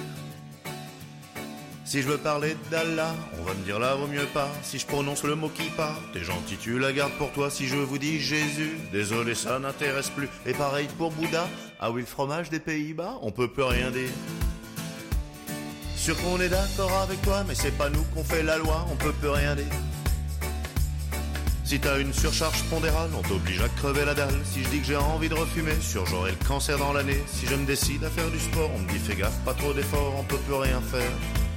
Si 1.88 2.02
je 2.02 2.08
veux 2.08 2.18
parler 2.18 2.54
d'Allah, 2.70 3.14
on 3.40 3.44
va 3.44 3.54
me 3.54 3.64
dire 3.64 3.78
là 3.78 3.94
vaut 3.94 4.08
mieux 4.08 4.26
pas. 4.34 4.50
Si 4.62 4.78
je 4.78 4.84
prononce 4.84 5.24
le 5.24 5.34
mot 5.34 5.48
qui 5.48 5.70
part, 5.70 5.98
t'es 6.12 6.22
gentil, 6.22 6.58
tu 6.60 6.78
la 6.78 6.92
gardes 6.92 7.14
pour 7.14 7.32
toi. 7.32 7.50
Si 7.50 7.66
je 7.66 7.76
vous 7.76 7.96
dis 7.96 8.20
Jésus, 8.20 8.76
désolé, 8.92 9.34
ça 9.34 9.58
n'intéresse 9.58 10.10
plus. 10.10 10.28
Et 10.44 10.52
pareil 10.52 10.86
pour 10.98 11.12
Bouddha, 11.12 11.48
ah 11.80 11.90
oui, 11.90 12.02
le 12.02 12.06
fromage 12.06 12.50
des 12.50 12.60
Pays-Bas, 12.60 13.14
on 13.22 13.30
peut 13.30 13.48
plus 13.48 13.62
rien 13.62 13.90
dire. 13.90 14.10
Sûr 15.96 16.14
qu'on 16.20 16.38
est 16.42 16.50
d'accord 16.50 16.92
avec 16.98 17.22
toi, 17.22 17.42
mais 17.48 17.54
c'est 17.54 17.74
pas 17.78 17.88
nous 17.88 18.04
qu'on 18.14 18.22
fait 18.22 18.42
la 18.42 18.58
loi, 18.58 18.86
on 18.92 18.96
peut 18.96 19.12
plus 19.12 19.30
rien 19.30 19.54
dire. 19.54 19.64
Si 21.64 21.80
t'as 21.80 21.98
une 22.00 22.12
surcharge 22.12 22.64
pondérale, 22.64 23.08
on 23.18 23.22
t'oblige 23.22 23.62
à 23.62 23.68
crever 23.70 24.04
la 24.04 24.12
dalle. 24.12 24.38
Si 24.44 24.62
je 24.62 24.68
dis 24.68 24.80
que 24.80 24.86
j'ai 24.86 24.96
envie 24.96 25.30
de 25.30 25.34
refumer, 25.34 25.80
sûr 25.80 26.04
j'aurai 26.04 26.32
le 26.32 26.46
cancer 26.46 26.76
dans 26.76 26.92
l'année. 26.92 27.22
Si 27.28 27.46
je 27.46 27.54
me 27.54 27.64
décide 27.64 28.04
à 28.04 28.10
faire 28.10 28.30
du 28.30 28.38
sport, 28.38 28.70
on 28.74 28.78
me 28.78 28.88
dit 28.90 28.98
fais 28.98 29.16
gaffe, 29.16 29.38
pas 29.46 29.54
trop 29.54 29.72
d'efforts, 29.72 30.16
on 30.18 30.24
peut 30.24 30.36
plus 30.36 30.54
rien 30.54 30.82
faire. 30.82 31.47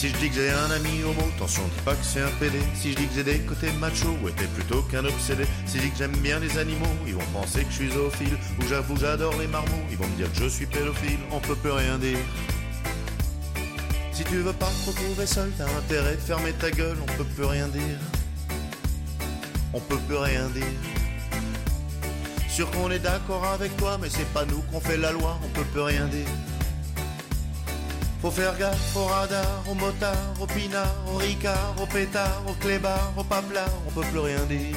Si 0.00 0.08
je 0.08 0.16
dis 0.16 0.30
que 0.30 0.36
j'ai 0.36 0.48
un 0.48 0.70
ami 0.70 1.02
homo, 1.04 1.28
attention, 1.36 1.60
dis 1.76 1.82
pas 1.84 1.94
que 1.94 2.02
c'est 2.02 2.22
un 2.22 2.30
PD. 2.40 2.58
Si 2.74 2.92
je 2.92 2.96
dis 2.96 3.06
que 3.06 3.14
j'ai 3.16 3.22
des 3.22 3.40
côtés 3.40 3.70
macho, 3.72 4.08
ouais, 4.22 4.32
t'es 4.34 4.46
plutôt 4.46 4.80
qu'un 4.84 5.04
obsédé. 5.04 5.44
Si 5.66 5.76
je 5.76 5.82
dis 5.82 5.90
que 5.90 5.98
j'aime 5.98 6.16
bien 6.16 6.40
les 6.40 6.56
animaux, 6.56 6.86
ils 7.06 7.14
vont 7.14 7.30
penser 7.34 7.64
que 7.64 7.70
je 7.70 7.76
suis 7.76 7.90
zoophile. 7.90 8.38
Ou 8.58 8.66
j'avoue, 8.66 8.96
j'adore 8.96 9.34
les 9.38 9.46
marmots, 9.46 9.84
ils 9.90 9.98
vont 9.98 10.06
me 10.06 10.16
dire 10.16 10.32
que 10.32 10.38
je 10.38 10.48
suis 10.48 10.64
pédophile. 10.64 11.18
On 11.30 11.38
peut 11.40 11.54
plus 11.54 11.72
rien 11.72 11.98
dire. 11.98 12.16
Si 14.12 14.24
tu 14.24 14.36
veux 14.36 14.54
pas 14.54 14.70
te 14.70 14.88
retrouver 14.88 15.26
seul, 15.26 15.50
t'as 15.58 15.66
intérêt 15.66 16.16
de 16.16 16.20
fermer 16.22 16.52
ta 16.52 16.70
gueule, 16.70 16.96
on 17.02 17.16
peut 17.18 17.28
plus 17.36 17.44
rien 17.44 17.68
dire. 17.68 17.98
On 19.74 19.80
peut 19.80 20.00
plus 20.08 20.16
rien 20.16 20.46
dire. 20.46 20.80
Sûr 22.48 22.70
qu'on 22.70 22.90
est 22.90 23.00
d'accord 23.00 23.44
avec 23.44 23.76
toi, 23.76 23.98
mais 24.00 24.08
c'est 24.08 24.32
pas 24.32 24.46
nous 24.46 24.62
qu'on 24.72 24.80
fait 24.80 24.96
la 24.96 25.12
loi, 25.12 25.38
on 25.44 25.48
peut 25.48 25.66
plus 25.74 25.82
rien 25.82 26.06
dire. 26.06 26.26
Faut 28.20 28.30
faire 28.30 28.56
gaffe 28.58 28.96
au 28.96 29.04
radar, 29.06 29.64
au 29.66 29.74
motard, 29.74 30.34
au 30.38 30.46
pinard, 30.46 30.94
au 31.10 31.16
ricard, 31.16 31.74
au 31.80 31.86
pétard, 31.86 32.42
au 32.46 32.52
clébard, 32.52 33.14
au 33.16 33.24
paplard, 33.24 33.70
on 33.86 33.90
peut 33.92 34.06
plus 34.10 34.18
rien 34.18 34.44
dire. 34.44 34.76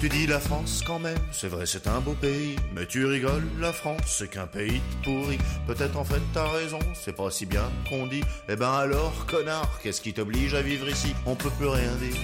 Tu 0.00 0.08
dis 0.08 0.26
la 0.26 0.40
France 0.40 0.82
quand 0.84 0.98
même, 0.98 1.18
c'est 1.32 1.46
vrai 1.46 1.64
c'est 1.64 1.86
un 1.86 2.00
beau 2.00 2.14
pays, 2.14 2.56
mais 2.74 2.84
tu 2.84 3.06
rigoles, 3.06 3.46
la 3.60 3.72
France 3.72 4.02
c'est 4.06 4.28
qu'un 4.28 4.46
pays 4.46 4.80
de 4.80 5.04
pourri. 5.04 5.38
Peut-être 5.68 5.96
en 5.96 6.04
fait 6.04 6.20
t'as 6.34 6.50
raison, 6.50 6.80
c'est 6.94 7.14
pas 7.14 7.30
si 7.30 7.46
bien 7.46 7.70
qu'on 7.88 8.06
dit. 8.06 8.24
Eh 8.48 8.56
ben 8.56 8.72
alors 8.72 9.24
connard, 9.26 9.78
qu'est-ce 9.82 10.00
qui 10.00 10.12
t'oblige 10.12 10.52
à 10.52 10.62
vivre 10.62 10.88
ici? 10.88 11.14
On 11.26 11.36
peut 11.36 11.50
plus 11.50 11.68
rien 11.68 11.94
dire. 11.94 12.20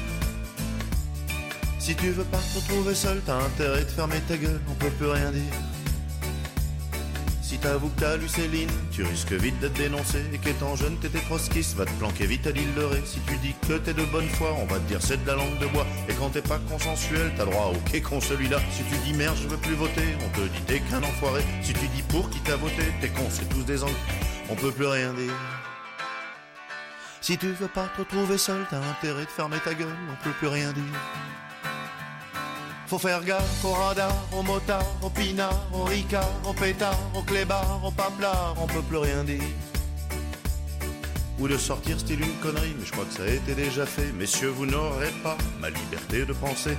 Si 1.79 1.95
tu 1.95 2.11
veux 2.11 2.25
pas 2.25 2.39
te 2.39 2.59
retrouver 2.59 2.95
seul, 2.95 3.23
t'as 3.25 3.37
intérêt 3.37 3.85
de 3.85 3.91
fermer 3.91 4.21
ta 4.29 4.37
gueule, 4.37 4.61
on 4.69 4.75
peut 4.75 4.91
plus 4.91 5.09
rien 5.09 5.31
dire. 5.31 5.53
Si 7.53 7.59
t'avoues 7.59 7.91
que 7.91 8.01
t'as 8.01 8.17
lu 8.17 8.29
Céline, 8.29 8.71
tu 8.93 9.03
risques 9.03 9.35
vite 9.35 9.61
d'être 9.61 9.75
dénoncé. 9.75 10.25
Et 10.33 10.39
qu'étant 10.39 10.75
jeune, 10.75 10.97
t'étais 10.97 11.19
trotskiste, 11.19 11.77
va 11.77 11.85
te 11.85 11.91
planquer 11.99 12.25
vite 12.25 12.47
à 12.47 12.51
l'île 12.51 12.73
de 12.73 12.83
Ré. 12.83 13.03
Si 13.05 13.21
tu 13.27 13.37
dis 13.43 13.55
que 13.69 13.75
t'es 13.75 13.93
de 13.93 14.07
bonne 14.07 14.27
foi, 14.31 14.57
on 14.59 14.65
va 14.65 14.79
te 14.79 14.89
dire 14.89 15.03
c'est 15.03 15.23
de 15.23 15.27
la 15.27 15.35
langue 15.35 15.59
de 15.59 15.67
bois. 15.67 15.87
Et 16.09 16.15
quand 16.15 16.31
t'es 16.31 16.41
pas 16.41 16.59
consensuel, 16.71 17.31
t'as 17.37 17.45
droit 17.45 17.75
au 17.75 18.01
con 18.09 18.23
celui-là. 18.23 18.59
Si 18.71 18.83
tu 18.85 18.97
dis 19.05 19.13
merde, 19.13 19.37
je 19.37 19.49
veux 19.49 19.59
plus 19.59 19.75
voter, 19.75 20.17
on 20.25 20.31
te 20.31 20.41
dit 20.41 20.63
t'es 20.67 20.81
qu'un 20.81 21.03
enfoiré. 21.03 21.43
Si 21.61 21.75
tu 21.75 21.87
dis 21.89 22.01
pour 22.09 22.31
qui 22.31 22.41
t'a 22.41 22.57
voté, 22.57 22.85
t'es 23.03 23.11
con, 23.11 23.27
c'est 23.29 23.47
tous 23.51 23.65
des 23.65 23.83
angles. 23.83 23.93
On 24.49 24.55
peut 24.55 24.73
plus 24.73 24.87
rien 24.87 25.13
dire. 25.13 25.35
Si 27.21 27.37
tu 27.37 27.53
veux 27.53 27.69
pas 27.69 27.87
te 27.95 27.99
retrouver 27.99 28.39
seul, 28.39 28.65
t'as 28.71 28.79
intérêt 28.79 29.27
de 29.27 29.31
fermer 29.31 29.59
ta 29.59 29.75
gueule, 29.75 29.95
on 30.11 30.25
peut 30.25 30.35
plus 30.39 30.49
rien 30.49 30.73
dire. 30.73 30.85
Faut 32.93 32.99
faire 32.99 33.25
gaffe 33.25 33.65
au 33.65 33.73
radar, 33.73 34.15
au 34.39 34.43
motard, 34.43 34.85
au 35.01 35.09
pinard, 35.09 35.67
au 35.73 35.85
ricard, 35.85 36.29
au 36.47 36.53
pétard, 36.53 36.99
au 37.15 37.23
clébard, 37.23 37.81
au 37.83 37.91
paplard, 37.91 38.55
on 38.61 38.67
peut 38.67 38.83
plus 38.83 38.99
rien 38.99 39.25
dire. 39.25 39.41
Ou 41.39 41.49
de 41.49 41.57
sortir 41.57 41.99
style 41.99 42.21
une 42.21 42.35
connerie, 42.43 42.75
mais 42.79 42.85
je 42.85 42.93
crois 42.93 43.07
que 43.07 43.15
ça 43.15 43.23
a 43.23 43.29
été 43.29 43.55
déjà 43.55 43.87
fait. 43.87 44.13
Messieurs, 44.13 44.51
vous 44.51 44.67
n'aurez 44.67 45.11
pas 45.23 45.39
ma 45.59 45.71
liberté 45.71 46.27
de 46.27 46.35
penser. 46.35 46.77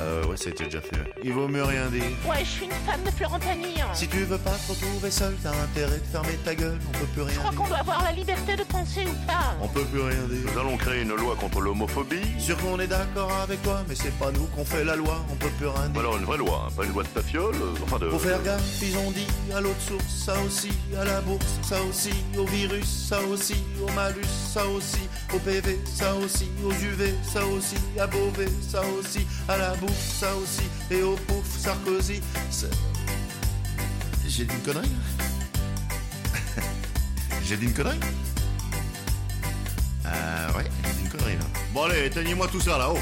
Euh, 0.00 0.24
ouais, 0.26 0.36
c'était 0.36 0.64
déjà 0.64 0.80
fait. 0.80 0.96
Il 1.22 1.32
vaut 1.32 1.46
mieux 1.48 1.62
rien 1.62 1.86
dire. 1.86 2.02
Ouais, 2.28 2.40
je 2.40 2.50
suis 2.50 2.64
une 2.64 2.70
femme 2.72 3.02
de 3.04 3.10
Florentanir. 3.10 3.86
Si 3.94 4.08
tu 4.08 4.18
veux 4.24 4.38
pas 4.38 4.50
te 4.50 4.72
retrouver 4.72 5.10
seul, 5.10 5.34
t'as 5.42 5.50
intérêt 5.50 5.98
de 5.98 6.04
fermer 6.10 6.36
ta 6.44 6.54
gueule, 6.54 6.78
on 6.88 6.98
peut 6.98 7.06
plus 7.06 7.22
Je 7.22 7.26
rien 7.28 7.38
crois 7.38 7.50
qu'on 7.50 7.56
dire. 7.64 7.68
doit 7.68 7.78
avoir 7.78 8.02
la 8.04 8.12
liberté 8.12 8.56
de 8.56 8.64
penser 8.64 9.04
ou 9.06 9.26
pas. 9.26 9.54
On 9.62 9.68
peut 9.68 9.84
plus 9.84 10.00
rien 10.00 10.22
dire. 10.28 10.50
Nous 10.52 10.60
allons 10.60 10.76
créer 10.76 11.02
une 11.02 11.14
loi 11.14 11.36
contre 11.36 11.60
l'homophobie. 11.60 12.20
Sûr 12.38 12.56
qu'on 12.58 12.80
est 12.80 12.88
d'accord 12.88 13.32
avec 13.42 13.62
toi, 13.62 13.82
mais 13.88 13.94
c'est 13.94 14.12
pas 14.18 14.32
nous 14.32 14.46
qu'on 14.46 14.64
fait 14.64 14.84
la 14.84 14.96
loi, 14.96 15.24
on 15.30 15.36
peut 15.36 15.50
plus 15.58 15.68
rien 15.68 15.86
Ou 15.86 15.92
dire. 15.92 16.00
alors 16.00 16.16
une 16.16 16.24
vraie 16.24 16.38
loi, 16.38 16.66
hein, 16.66 16.72
pas 16.76 16.84
une 16.84 16.92
loi 16.92 17.02
de 17.04 17.08
tafiole, 17.08 17.54
euh, 17.54 17.74
enfin 17.84 17.98
de... 17.98 18.10
Faut 18.10 18.18
faire 18.18 18.42
gaffe, 18.42 18.62
ils 18.82 18.96
ont 18.98 19.10
dit 19.12 19.26
à 19.54 19.60
l'autre 19.60 19.80
source, 19.80 20.04
ça 20.08 20.34
aussi, 20.44 20.70
à 21.00 21.04
la 21.04 21.20
bourse, 21.20 21.44
ça 21.62 21.76
aussi, 21.88 22.10
au 22.36 22.44
virus, 22.46 23.06
ça 23.08 23.20
aussi, 23.22 23.56
au 23.86 23.90
malus, 23.92 24.22
ça 24.52 24.66
aussi, 24.66 25.08
au 25.34 25.38
PV, 25.38 25.78
ça 25.84 26.14
aussi, 26.14 26.48
aux 26.64 26.70
UV, 26.72 27.12
ça 27.22 27.44
aussi, 27.46 27.76
à 27.98 28.06
Beauvais, 28.06 28.48
ça 28.60 28.82
aussi, 28.98 29.26
à 29.48 29.56
la 29.56 29.74
bourse, 29.74 29.92
ça 29.92 30.34
aussi, 30.36 30.62
et 30.90 31.02
au 31.02 31.16
pouf, 31.16 31.44
Sarkozy. 31.58 32.20
J'ai 34.26 34.44
dit 34.44 34.54
une 34.54 34.62
connerie 34.62 34.90
J'ai 37.44 37.56
dit 37.56 37.66
une 37.66 37.74
connerie 37.74 38.00
Ah 40.04 40.56
ouais, 40.56 40.64
j'ai 40.84 40.92
dit 40.92 41.00
une 41.04 41.08
connerie 41.08 41.36
là. 41.36 41.44
Bon 41.72 41.84
allez, 41.84 42.06
éteignez-moi 42.06 42.48
tout 42.48 42.60
ça 42.60 42.78
là-haut. 42.78 42.98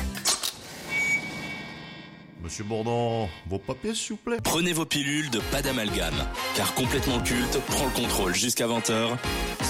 Monsieur 2.43 2.65
Bourdon, 2.65 3.29
vos 3.47 3.59
papiers 3.59 3.95
s'il 3.95 4.13
vous 4.13 4.17
plaît. 4.17 4.39
Prenez 4.43 4.73
vos 4.73 4.85
pilules 4.85 5.31
de 5.31 5.39
pas 5.51 5.63
d'amalgame, 5.63 6.27
car 6.57 6.75
complètement 6.75 7.21
culte 7.21 7.59
prend 7.69 7.85
le 7.85 7.93
contrôle 7.93 8.35
jusqu'à 8.35 8.67
20h 8.67 9.17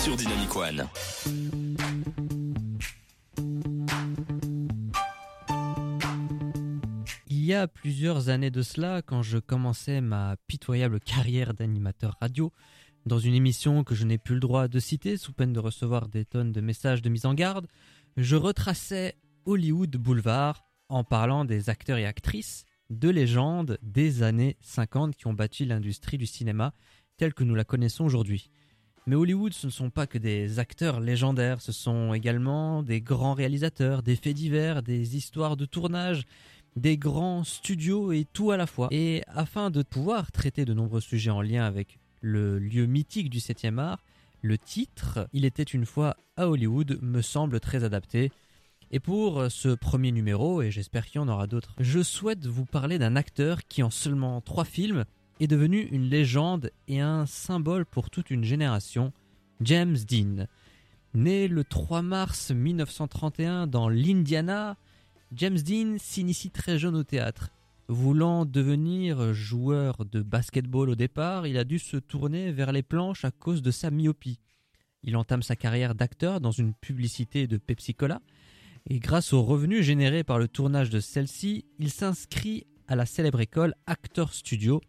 sur 0.03 0.17
Dynamic 0.17 0.57
One. 0.57 0.89
Il 7.43 7.47
y 7.47 7.55
a 7.55 7.67
plusieurs 7.67 8.29
années 8.29 8.53
de 8.53 8.63
cela, 8.63 9.03
quand 9.03 9.23
je 9.23 9.39
commençais 9.39 10.01
ma 10.01 10.37
pitoyable 10.47 11.01
carrière 11.01 11.55
d'animateur 11.55 12.17
radio, 12.21 12.53
dans 13.05 13.19
une 13.19 13.35
émission 13.35 13.83
que 13.83 13.97
je 13.97 14.05
n'ai 14.05 14.17
plus 14.17 14.35
le 14.35 14.41
droit 14.41 14.69
de 14.69 14.79
citer 14.79 15.17
sous 15.17 15.33
peine 15.33 15.53
de 15.53 15.59
recevoir 15.59 16.07
des 16.07 16.25
tonnes 16.25 16.53
de 16.53 16.61
messages 16.61 17.03
de 17.03 17.09
mise 17.09 17.27
en 17.27 17.35
garde, 17.35 17.67
je 18.17 18.37
retraçais 18.37 19.17
Hollywood 19.45 19.91
Boulevard 19.97 20.63
en 20.89 21.03
parlant 21.03 21.45
des 21.45 21.69
acteurs 21.69 21.99
et 21.99 22.07
actrices 22.07 22.65
de 22.91 23.09
légende 23.09 23.77
des 23.83 24.23
années 24.23 24.57
50 24.61 25.17
qui 25.17 25.27
ont 25.27 25.35
bâti 25.35 25.65
l'industrie 25.65 26.19
du 26.19 26.27
cinéma, 26.27 26.73
telle 27.17 27.35
que 27.35 27.43
nous 27.43 27.57
la 27.57 27.65
connaissons 27.65 28.05
aujourd'hui. 28.05 28.53
Mais 29.09 29.17
Hollywood, 29.17 29.53
ce 29.53 29.67
ne 29.67 29.73
sont 29.73 29.91
pas 29.91 30.07
que 30.07 30.19
des 30.19 30.61
acteurs 30.61 31.01
légendaires, 31.01 31.61
ce 31.61 31.73
sont 31.73 32.15
également 32.15 32.85
des 32.85 33.01
grands 33.01 33.35
réalisateurs, 33.35 34.05
des 34.05 34.15
faits 34.15 34.37
divers, 34.37 34.85
des 34.85 35.17
histoires 35.17 35.57
de 35.57 35.65
tournage, 35.65 36.23
des 36.77 36.97
grands 36.97 37.45
studios 37.45 38.13
et 38.13 38.27
tout 38.33 38.51
à 38.51 38.57
la 38.57 38.67
fois. 38.67 38.89
Et 38.91 39.23
afin 39.29 39.71
de 39.71 39.83
pouvoir 39.83 40.33
traiter 40.33 40.65
de 40.65 40.75
nombreux 40.75 41.01
sujets 41.01 41.31
en 41.31 41.43
lien 41.43 41.65
avec 41.65 41.99
le 42.21 42.59
lieu 42.59 42.87
mythique 42.87 43.31
du 43.31 43.39
7e 43.39 43.79
art, 43.79 44.05
le 44.41 44.59
titre 44.59 45.29
Il 45.33 45.45
était 45.45 45.63
une 45.63 45.87
fois 45.87 46.17
à 46.37 46.49
Hollywood 46.49 46.99
me 47.03 47.23
semble 47.23 47.61
très 47.61 47.85
adapté. 47.85 48.33
Et 48.91 49.01
pour 49.01 49.51
ce 49.51 49.71
premier 49.71 50.13
numéro, 50.13 50.61
et 50.61 50.71
j'espère 50.71 51.07
qu'il 51.07 51.21
y 51.21 51.25
en 51.25 51.29
aura 51.29 51.47
d'autres, 51.47 51.75
je 51.81 52.03
souhaite 52.03 52.47
vous 52.47 52.67
parler 52.67 52.99
d'un 52.99 53.17
acteur 53.17 53.61
qui 53.67 53.83
en 53.83 53.91
seulement 53.91 54.41
trois 54.43 54.67
films 54.67 55.05
est 55.41 55.47
devenu 55.47 55.89
une 55.91 56.09
légende 56.09 56.71
et 56.89 57.01
un 57.01 57.25
symbole 57.27 57.87
pour 57.87 58.11
toute 58.11 58.31
une 58.31 58.45
génération, 58.45 59.13
James 59.63 59.97
Dean. 59.97 60.47
Né 61.15 61.49
le 61.49 61.65
3 61.65 62.03
mars 62.03 62.51
1931 62.51 63.67
dans 63.67 63.89
l'Indiana, 63.89 64.77
James 65.35 65.59
Dean 65.59 65.97
s'initie 65.99 66.51
très 66.51 66.79
jeune 66.79 66.95
au 66.95 67.05
théâtre. 67.05 67.51
Voulant 67.89 68.45
devenir 68.45 69.33
joueur 69.33 70.05
de 70.05 70.21
basketball 70.21 70.91
au 70.91 70.95
départ, 70.95 71.47
il 71.47 71.57
a 71.57 71.65
dû 71.65 71.79
se 71.79 71.97
tourner 71.97 72.53
vers 72.53 72.71
les 72.71 72.83
planches 72.83 73.25
à 73.25 73.31
cause 73.31 73.63
de 73.63 73.71
sa 73.71 73.91
myopie. 73.91 74.41
Il 75.03 75.17
entame 75.17 75.43
sa 75.43 75.57
carrière 75.57 75.95
d'acteur 75.95 76.41
dans 76.41 76.51
une 76.51 76.75
publicité 76.75 77.47
de 77.47 77.57
Pepsi 77.57 77.95
Cola 77.95 78.21
et 78.89 78.99
grâce 78.99 79.33
aux 79.33 79.43
revenus 79.43 79.85
générés 79.85 80.23
par 80.23 80.39
le 80.39 80.49
tournage 80.49 80.91
de 80.91 81.01
celle-ci, 81.01 81.65
il 81.79 81.91
s'inscrit 81.91 82.67
à 82.87 82.95
la 82.95 83.07
célèbre 83.07 83.41
école 83.41 83.75
Actor 83.87 84.35
Studio 84.35 84.83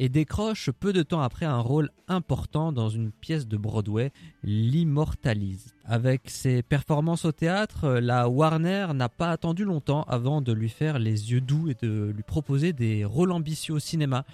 et 0.00 0.08
décroche 0.08 0.70
peu 0.70 0.94
de 0.94 1.02
temps 1.02 1.20
après 1.20 1.44
un 1.44 1.58
rôle 1.58 1.90
important 2.08 2.72
dans 2.72 2.88
une 2.88 3.12
pièce 3.12 3.46
de 3.46 3.58
Broadway, 3.58 4.12
L'Immortalise. 4.42 5.74
Avec 5.84 6.30
ses 6.30 6.62
performances 6.62 7.26
au 7.26 7.32
théâtre, 7.32 7.86
la 8.00 8.26
Warner 8.26 8.86
n'a 8.94 9.10
pas 9.10 9.30
attendu 9.30 9.66
longtemps 9.66 10.04
avant 10.04 10.40
de 10.40 10.54
lui 10.54 10.70
faire 10.70 10.98
les 10.98 11.32
yeux 11.32 11.42
doux 11.42 11.68
et 11.68 11.76
de 11.82 12.14
lui 12.16 12.22
proposer 12.22 12.72
des 12.72 13.04
rôles 13.04 13.30
ambitieux 13.30 13.74
au 13.74 13.78
cinéma. 13.78 14.24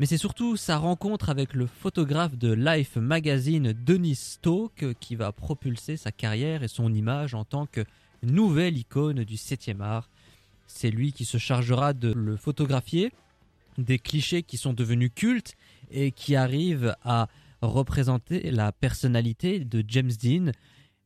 Mais 0.00 0.06
c'est 0.06 0.18
surtout 0.18 0.56
sa 0.56 0.76
rencontre 0.76 1.30
avec 1.30 1.54
le 1.54 1.66
photographe 1.66 2.36
de 2.36 2.52
Life 2.52 2.96
Magazine 2.96 3.72
Denis 3.72 4.16
Stoke 4.16 4.94
qui 4.98 5.14
va 5.14 5.30
propulser 5.30 5.96
sa 5.96 6.10
carrière 6.10 6.64
et 6.64 6.68
son 6.68 6.92
image 6.92 7.32
en 7.32 7.44
tant 7.44 7.66
que 7.66 7.84
nouvelle 8.24 8.76
icône 8.76 9.22
du 9.22 9.36
7e 9.36 9.82
art. 9.82 10.10
C'est 10.66 10.90
lui 10.90 11.12
qui 11.12 11.24
se 11.24 11.38
chargera 11.38 11.92
de 11.92 12.12
le 12.12 12.36
photographier 12.36 13.12
des 13.78 13.98
clichés 13.98 14.42
qui 14.42 14.56
sont 14.56 14.72
devenus 14.72 15.10
cultes 15.14 15.54
et 15.90 16.12
qui 16.12 16.36
arrivent 16.36 16.94
à 17.02 17.28
représenter 17.62 18.50
la 18.50 18.72
personnalité 18.72 19.60
de 19.60 19.84
James 19.86 20.12
Dean. 20.22 20.52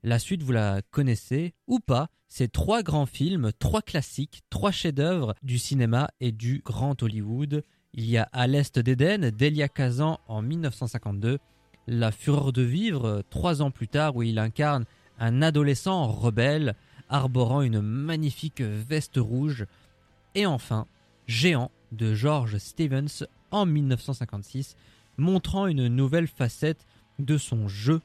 La 0.03 0.19
suite, 0.19 0.43
vous 0.43 0.53
la 0.53 0.83
connaissez 0.91 1.55
ou 1.67 1.81
pas. 1.81 2.09
C'est 2.29 2.53
trois 2.53 2.83
grands 2.83 3.07
films, 3.07 3.51
trois 3.59 3.83
classiques, 3.83 4.43
trois 4.51 4.71
chefs-d'œuvre 4.71 5.35
du 5.43 5.59
cinéma 5.59 6.09
et 6.21 6.33
du 6.33 6.63
grand 6.65 7.03
Hollywood. 7.03 7.65
Il 7.93 8.09
y 8.09 8.19
a 8.19 8.29
À 8.33 8.47
l'Est 8.47 8.79
d'Éden 8.79 9.31
d'Elia 9.31 9.69
Kazan 9.69 10.21
en 10.29 10.43
1952, 10.43 11.39
La 11.89 12.13
Fureur 12.13 12.53
de 12.53 12.63
vivre 12.63 13.25
trois 13.31 13.63
ans 13.63 13.73
plus 13.73 13.89
tard 13.89 14.15
où 14.15 14.23
il 14.23 14.39
incarne 14.39 14.85
un 15.19 15.43
adolescent 15.43 16.07
rebelle 16.07 16.77
arborant 17.09 17.63
une 17.63 17.81
magnifique 17.81 18.61
veste 18.61 19.17
rouge. 19.17 19.67
Et 20.37 20.47
enfin, 20.47 20.87
Géant 21.27 21.71
de 21.93 22.15
George 22.15 22.59
Stevens 22.59 23.27
en 23.51 23.67
1956, 23.67 24.77
montrant 25.17 25.67
une 25.67 25.89
nouvelle 25.89 26.29
facette 26.29 26.87
de 27.19 27.37
son 27.39 27.69
jeu 27.69 28.01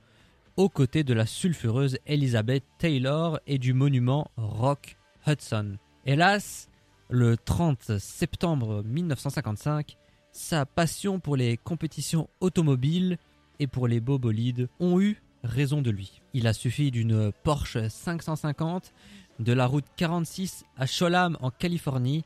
aux 0.58 0.70
côtés 0.70 1.04
de 1.04 1.14
la 1.14 1.26
sulfureuse 1.26 1.98
Elizabeth 2.06 2.64
Taylor 2.78 3.40
et 3.48 3.58
du 3.58 3.74
monument 3.74 4.30
Rock 4.38 4.98
Hudson. 5.28 5.78
Hélas, 6.06 6.70
le 7.10 7.38
30 7.38 7.98
septembre 8.00 8.84
1955, 8.84 9.98
sa 10.32 10.66
passion 10.66 11.20
pour 11.20 11.36
les 11.36 11.58
compétitions 11.58 12.30
automobiles 12.40 13.18
et 13.60 13.68
pour 13.68 13.88
les 13.88 14.00
beaux 14.00 14.20
bolides 14.20 14.68
ont 14.80 15.00
eu 15.00 15.22
raison 15.44 15.82
de 15.82 15.92
lui. 15.92 16.22
Il 16.34 16.48
a 16.48 16.54
suffi 16.54 16.92
d'une 16.92 17.32
Porsche 17.44 17.88
550, 17.88 18.94
de 19.40 19.54
la 19.54 19.66
route 19.66 19.86
46 19.98 20.66
à 20.78 20.86
Cholam 20.86 21.38
en 21.42 21.52
Californie 21.52 22.24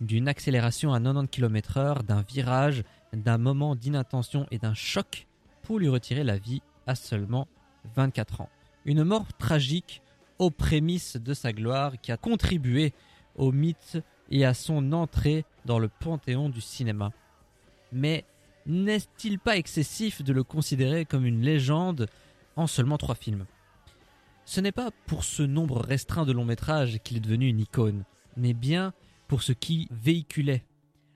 d'une 0.00 0.28
accélération 0.28 0.92
à 0.92 1.00
90 1.00 1.28
km/h, 1.28 2.02
d'un 2.04 2.22
virage, 2.22 2.84
d'un 3.12 3.38
moment 3.38 3.74
d'inattention 3.76 4.46
et 4.50 4.58
d'un 4.58 4.74
choc 4.74 5.26
pour 5.62 5.78
lui 5.78 5.88
retirer 5.88 6.24
la 6.24 6.38
vie 6.38 6.62
à 6.86 6.94
seulement 6.94 7.48
24 7.94 8.42
ans. 8.42 8.50
Une 8.84 9.04
mort 9.04 9.26
tragique 9.38 10.02
aux 10.38 10.50
prémices 10.50 11.16
de 11.16 11.34
sa 11.34 11.52
gloire 11.52 12.00
qui 12.00 12.12
a 12.12 12.16
contribué 12.16 12.92
au 13.36 13.52
mythe 13.52 13.98
et 14.30 14.44
à 14.44 14.54
son 14.54 14.92
entrée 14.92 15.44
dans 15.66 15.78
le 15.78 15.88
panthéon 15.88 16.48
du 16.48 16.60
cinéma. 16.60 17.12
Mais 17.92 18.24
n'est-il 18.66 19.38
pas 19.38 19.56
excessif 19.56 20.22
de 20.22 20.32
le 20.32 20.44
considérer 20.44 21.04
comme 21.04 21.26
une 21.26 21.42
légende 21.42 22.08
en 22.56 22.66
seulement 22.66 22.98
trois 22.98 23.14
films? 23.14 23.46
Ce 24.44 24.60
n'est 24.60 24.72
pas 24.72 24.90
pour 25.06 25.24
ce 25.24 25.42
nombre 25.42 25.80
restreint 25.80 26.24
de 26.24 26.32
longs 26.32 26.44
métrages 26.44 26.98
qu'il 27.04 27.16
est 27.18 27.20
devenu 27.20 27.48
une 27.48 27.60
icône, 27.60 28.04
mais 28.36 28.54
bien 28.54 28.92
pour 29.30 29.44
ce 29.44 29.52
qui 29.52 29.86
véhiculait. 29.92 30.64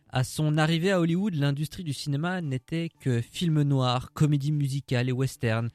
À 0.08 0.22
son 0.22 0.56
arrivée 0.56 0.92
à 0.92 1.00
Hollywood, 1.00 1.34
l'industrie 1.34 1.82
du 1.82 1.92
cinéma 1.92 2.40
n'était 2.42 2.88
que 3.00 3.20
films 3.20 3.62
noirs, 3.62 4.12
comédies 4.12 4.52
musicales 4.52 5.08
et 5.08 5.12
westerns. 5.12 5.70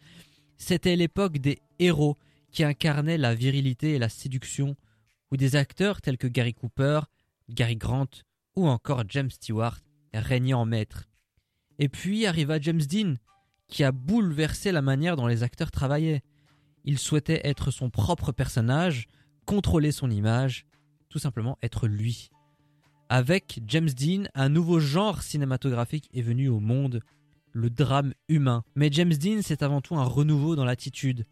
C'était 0.56 0.96
l'époque 0.96 1.40
des 1.40 1.60
héros 1.80 2.18
qui 2.50 2.64
incarnaient 2.64 3.18
la 3.18 3.36
virilité 3.36 3.96
et 3.96 4.00
la 4.00 4.08
séduction, 4.08 4.78
où 5.32 5.36
des 5.36 5.58
acteurs 5.58 6.00
tels 6.00 6.18
que 6.18 6.28
Gary 6.28 6.54
Cooper, 6.54 7.02
Gary 7.50 7.76
Grant 7.76 8.08
ou 8.56 8.70
encore 8.70 9.04
James 9.10 9.32
Stewart 9.32 9.80
régnaient 10.14 10.54
en 10.54 10.66
maître. 10.66 11.10
Et 11.78 11.90
puis 11.90 12.26
arriva 12.26 12.58
James 12.62 12.80
Dean, 12.90 13.16
qui 13.68 13.84
a 13.84 13.92
bouleversé 13.92 14.72
la 14.72 14.82
manière 14.82 15.18
dont 15.18 15.28
les 15.28 15.44
acteurs 15.44 15.72
travaillaient. 15.72 16.24
Il 16.86 17.00
souhaitait 17.00 17.42
être 17.44 17.70
son 17.70 17.90
propre 17.90 18.32
personnage, 18.32 19.08
contrôler 19.46 19.92
son 19.92 20.10
image 20.10 20.69
tout 21.10 21.20
simplement 21.20 21.58
être 21.62 21.88
lui. 21.88 22.30
Avec 23.10 23.62
James 23.68 23.90
Dean, 23.90 24.24
un 24.36 24.50
nouveau 24.50 24.80
genre 24.80 25.24
cinématographique 25.24 26.10
est 26.14 26.22
venu 26.22 26.48
au 26.48 26.60
monde, 26.60 27.02
le 27.52 27.70
drame 27.70 28.14
humain. 28.28 28.64
Mais 28.76 28.90
James 28.92 29.14
Dean, 29.14 29.40
c'est 29.42 29.64
avant 29.64 29.82
tout 29.82 29.96
un 29.96 30.04
renouveau 30.04 30.56
dans 30.56 30.66
l'attitude. 30.66 31.26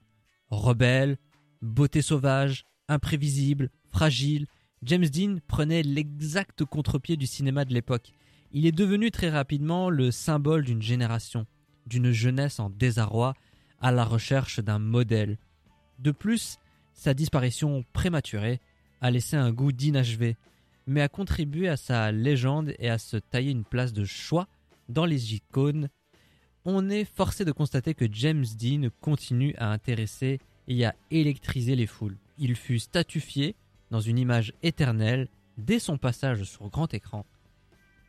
Rebelle, 0.49 1.17
beauté 1.61 2.01
sauvage, 2.01 2.65
imprévisible, 2.87 3.69
fragile, 3.89 4.47
James 4.83 5.05
Dean 5.05 5.37
prenait 5.47 5.83
l'exact 5.83 6.63
contre-pied 6.65 7.17
du 7.17 7.27
cinéma 7.27 7.65
de 7.65 7.73
l'époque. 7.73 8.11
Il 8.51 8.65
est 8.65 8.71
devenu 8.71 9.11
très 9.11 9.29
rapidement 9.29 9.89
le 9.89 10.11
symbole 10.11 10.63
d'une 10.63 10.81
génération, 10.81 11.45
d'une 11.85 12.11
jeunesse 12.11 12.59
en 12.59 12.69
désarroi, 12.69 13.33
à 13.81 13.91
la 13.91 14.05
recherche 14.05 14.59
d'un 14.59 14.79
modèle. 14.79 15.37
De 15.99 16.11
plus, 16.11 16.57
sa 16.93 17.13
disparition 17.13 17.83
prématurée 17.93 18.59
a 19.01 19.11
laissé 19.11 19.35
un 19.35 19.51
goût 19.51 19.71
d'inachevé, 19.71 20.37
mais 20.85 21.01
a 21.01 21.09
contribué 21.09 21.67
à 21.67 21.77
sa 21.77 22.11
légende 22.11 22.73
et 22.79 22.89
à 22.89 22.97
se 22.97 23.17
tailler 23.17 23.51
une 23.51 23.65
place 23.65 23.93
de 23.93 24.05
choix 24.05 24.47
dans 24.89 25.05
les 25.05 25.35
icônes. 25.35 25.89
On 26.65 26.89
est 26.89 27.05
forcé 27.05 27.45
de 27.45 27.51
constater 27.51 27.93
que 27.93 28.05
James 28.11 28.45
Dean 28.59 28.89
continue 29.01 29.53
à 29.57 29.71
intéresser 29.71 30.39
et 30.67 30.85
à 30.85 30.95
électriser 31.11 31.75
les 31.75 31.87
foules. 31.87 32.17
Il 32.37 32.55
fut 32.55 32.79
statufié 32.79 33.55
dans 33.89 34.01
une 34.01 34.17
image 34.17 34.53
éternelle 34.63 35.27
dès 35.57 35.79
son 35.79 35.97
passage 35.97 36.43
sur 36.43 36.69
grand 36.69 36.93
écran. 36.93 37.25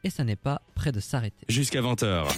Et 0.04 0.10
ça 0.10 0.24
n'est 0.24 0.36
pas 0.36 0.62
près 0.74 0.92
de 0.92 1.00
s'arrêter. 1.00 1.46
Jusqu'à 1.48 1.80
20h. 1.80 2.28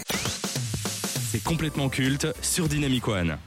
C'est 1.30 1.42
complètement 1.42 1.88
culte 1.88 2.26
sur 2.42 2.68
Dynamic 2.68 3.06
One. 3.06 3.38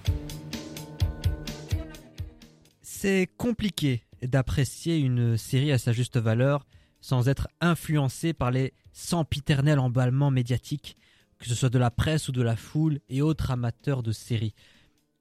C'est 2.82 3.28
compliqué 3.38 4.03
d'apprécier 4.28 4.98
une 4.98 5.38
série 5.38 5.72
à 5.72 5.78
sa 5.78 5.94
juste 5.94 6.18
valeur 6.18 6.66
sans 7.02 7.28
être 7.28 7.50
influencé 7.60 8.34
par 8.34 8.50
les 8.50 8.74
sempiternels 8.94 9.80
emballements 9.80 10.32
médiatiques, 10.32 10.96
que 11.38 11.48
ce 11.48 11.56
soit 11.56 11.70
de 11.70 11.80
la 11.80 11.92
presse 11.92 12.30
ou 12.30 12.32
de 12.32 12.42
la 12.42 12.56
foule 12.56 13.00
et 13.10 13.22
autres 13.22 13.52
amateurs 13.52 14.04
de 14.04 14.14
séries. 14.14 14.54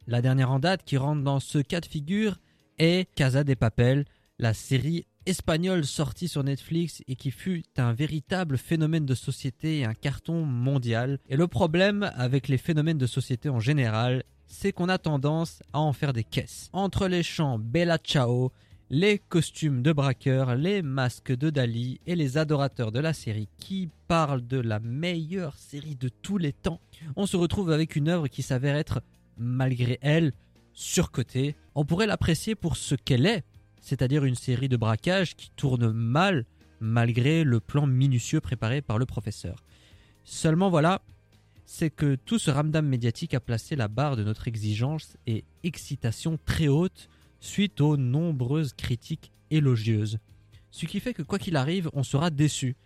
La 0.06 0.22
dernière 0.22 0.50
en 0.50 0.60
date 0.60 0.84
qui 0.84 0.96
rentre 0.96 1.22
dans 1.22 1.40
ce 1.40 1.58
cas 1.58 1.80
de 1.80 1.86
figure 1.86 2.38
est 2.78 3.12
Casa 3.14 3.42
de 3.42 3.54
Papel, 3.54 4.04
la 4.38 4.54
série 4.54 5.06
espagnole 5.26 5.84
sortie 5.84 6.28
sur 6.28 6.42
Netflix 6.42 7.02
et 7.06 7.16
qui 7.16 7.30
fut 7.30 7.62
un 7.76 7.92
véritable 7.92 8.58
phénomène 8.58 9.06
de 9.06 9.14
société 9.14 9.78
et 9.80 9.84
un 9.84 9.94
carton 9.94 10.44
mondial. 10.44 11.18
Et 11.28 11.36
le 11.36 11.46
problème 11.46 12.10
avec 12.14 12.48
les 12.48 12.58
phénomènes 12.58 12.98
de 12.98 13.06
société 13.06 13.48
en 13.48 13.60
général, 13.60 14.24
c'est 14.46 14.72
qu'on 14.72 14.88
a 14.88 14.98
tendance 14.98 15.62
à 15.72 15.80
en 15.80 15.92
faire 15.92 16.12
des 16.12 16.24
caisses. 16.24 16.68
Entre 16.72 17.08
les 17.08 17.22
chants 17.22 17.58
Bella 17.58 17.98
Ciao, 17.98 18.52
les 18.92 19.18
costumes 19.18 19.80
de 19.80 19.90
braqueurs, 19.90 20.54
les 20.54 20.82
masques 20.82 21.34
de 21.34 21.48
Dali 21.48 21.98
et 22.06 22.14
les 22.14 22.36
adorateurs 22.36 22.92
de 22.92 23.00
la 23.00 23.14
série 23.14 23.48
qui 23.56 23.88
parlent 24.06 24.46
de 24.46 24.58
la 24.58 24.80
meilleure 24.80 25.56
série 25.56 25.96
de 25.96 26.10
tous 26.10 26.36
les 26.36 26.52
temps, 26.52 26.78
on 27.16 27.24
se 27.24 27.38
retrouve 27.38 27.70
avec 27.70 27.96
une 27.96 28.08
œuvre 28.08 28.28
qui 28.28 28.42
s'avère 28.42 28.76
être, 28.76 29.00
malgré 29.38 29.98
elle, 30.02 30.34
surcotée. 30.74 31.56
On 31.74 31.86
pourrait 31.86 32.06
l'apprécier 32.06 32.54
pour 32.54 32.76
ce 32.76 32.94
qu'elle 32.94 33.24
est, 33.24 33.44
c'est-à-dire 33.80 34.26
une 34.26 34.34
série 34.34 34.68
de 34.68 34.76
braquages 34.76 35.36
qui 35.36 35.50
tourne 35.56 35.90
mal 35.90 36.44
malgré 36.78 37.44
le 37.44 37.60
plan 37.60 37.86
minutieux 37.86 38.42
préparé 38.42 38.82
par 38.82 38.98
le 38.98 39.06
professeur. 39.06 39.64
Seulement 40.22 40.68
voilà, 40.68 41.00
c'est 41.64 41.88
que 41.88 42.16
tout 42.16 42.38
ce 42.38 42.50
ramdam 42.50 42.86
médiatique 42.86 43.32
a 43.32 43.40
placé 43.40 43.74
la 43.74 43.88
barre 43.88 44.16
de 44.16 44.22
notre 44.22 44.48
exigence 44.48 45.16
et 45.26 45.44
excitation 45.62 46.38
très 46.44 46.68
haute 46.68 47.08
suite 47.42 47.80
aux 47.80 47.96
nombreuses 47.96 48.72
critiques 48.72 49.32
élogieuses. 49.50 50.18
Ce 50.70 50.86
qui 50.86 51.00
fait 51.00 51.12
que 51.12 51.22
quoi 51.22 51.38
qu'il 51.38 51.56
arrive, 51.56 51.90
on 51.92 52.02
sera 52.02 52.30
déçu. 52.30 52.76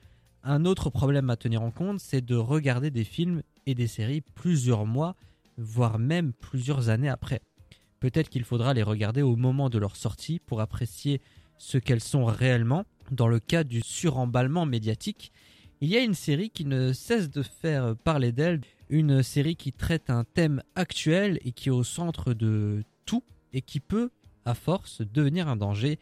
Un 0.43 0.65
autre 0.65 0.91
problème 0.91 1.31
à 1.31 1.37
tenir 1.37 1.63
en 1.63 1.71
compte, 1.71 2.01
c'est 2.01 2.25
de 2.25 2.35
regarder 2.35 2.91
des 2.91 3.05
films 3.05 3.43
et 3.67 3.75
des 3.75 3.87
séries 3.87 4.23
plusieurs 4.23 4.87
mois, 4.87 5.15
voire 5.59 5.99
même 5.99 6.33
plusieurs 6.33 6.89
années 6.89 7.09
après. 7.09 7.41
Peut-être 8.01 8.29
qu'il 8.29 8.45
faudra 8.45 8.75
les 8.75 8.83
regarder 8.83 9.23
au 9.23 9.37
moment 9.37 9.69
de 9.69 9.79
leur 9.79 9.97
sortie 9.97 10.39
pour 10.39 10.61
apprécier 10.61 11.21
ce 11.59 11.79
qu'elles 11.79 12.03
sont 12.03 12.25
réellement. 12.25 12.85
Dans 13.11 13.29
le 13.29 13.41
cas 13.41 13.63
du 13.63 13.83
suremballement 13.83 14.67
médiatique, 14.67 15.33
il 15.81 15.91
y 15.91 15.97
a 15.97 16.03
une 16.03 16.15
série 16.15 16.51
qui 16.51 16.65
ne 16.65 16.93
cesse 16.93 17.31
de 17.31 17.43
faire 17.43 17.95
parler 17.97 18.33
d'elle, 18.33 18.63
une 18.89 19.23
série 19.23 19.57
qui 19.57 19.73
traite 19.73 20.09
un 20.11 20.25
thème 20.25 20.63
actuel 20.75 21.39
et 21.45 21.53
qui 21.53 21.69
est 21.69 21.73
au 21.73 21.85
centre 21.85 22.33
de 22.33 22.83
tout 23.05 23.23
et 23.53 23.61
qui 23.61 23.81
peut 23.81 24.11
à 24.47 24.55
force 24.55 25.03
devenir 25.03 25.49
un 25.49 25.57
danger 25.57 25.99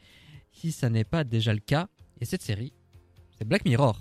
si 0.53 0.71
ça 0.71 0.89
n'est 0.89 1.05
pas 1.05 1.25
déjà 1.25 1.53
le 1.53 1.61
cas. 1.61 1.89
Et 2.21 2.25
cette 2.25 2.43
série, 2.43 2.73
c'est 3.37 3.47
Black 3.47 3.65
Mirror. 3.65 3.99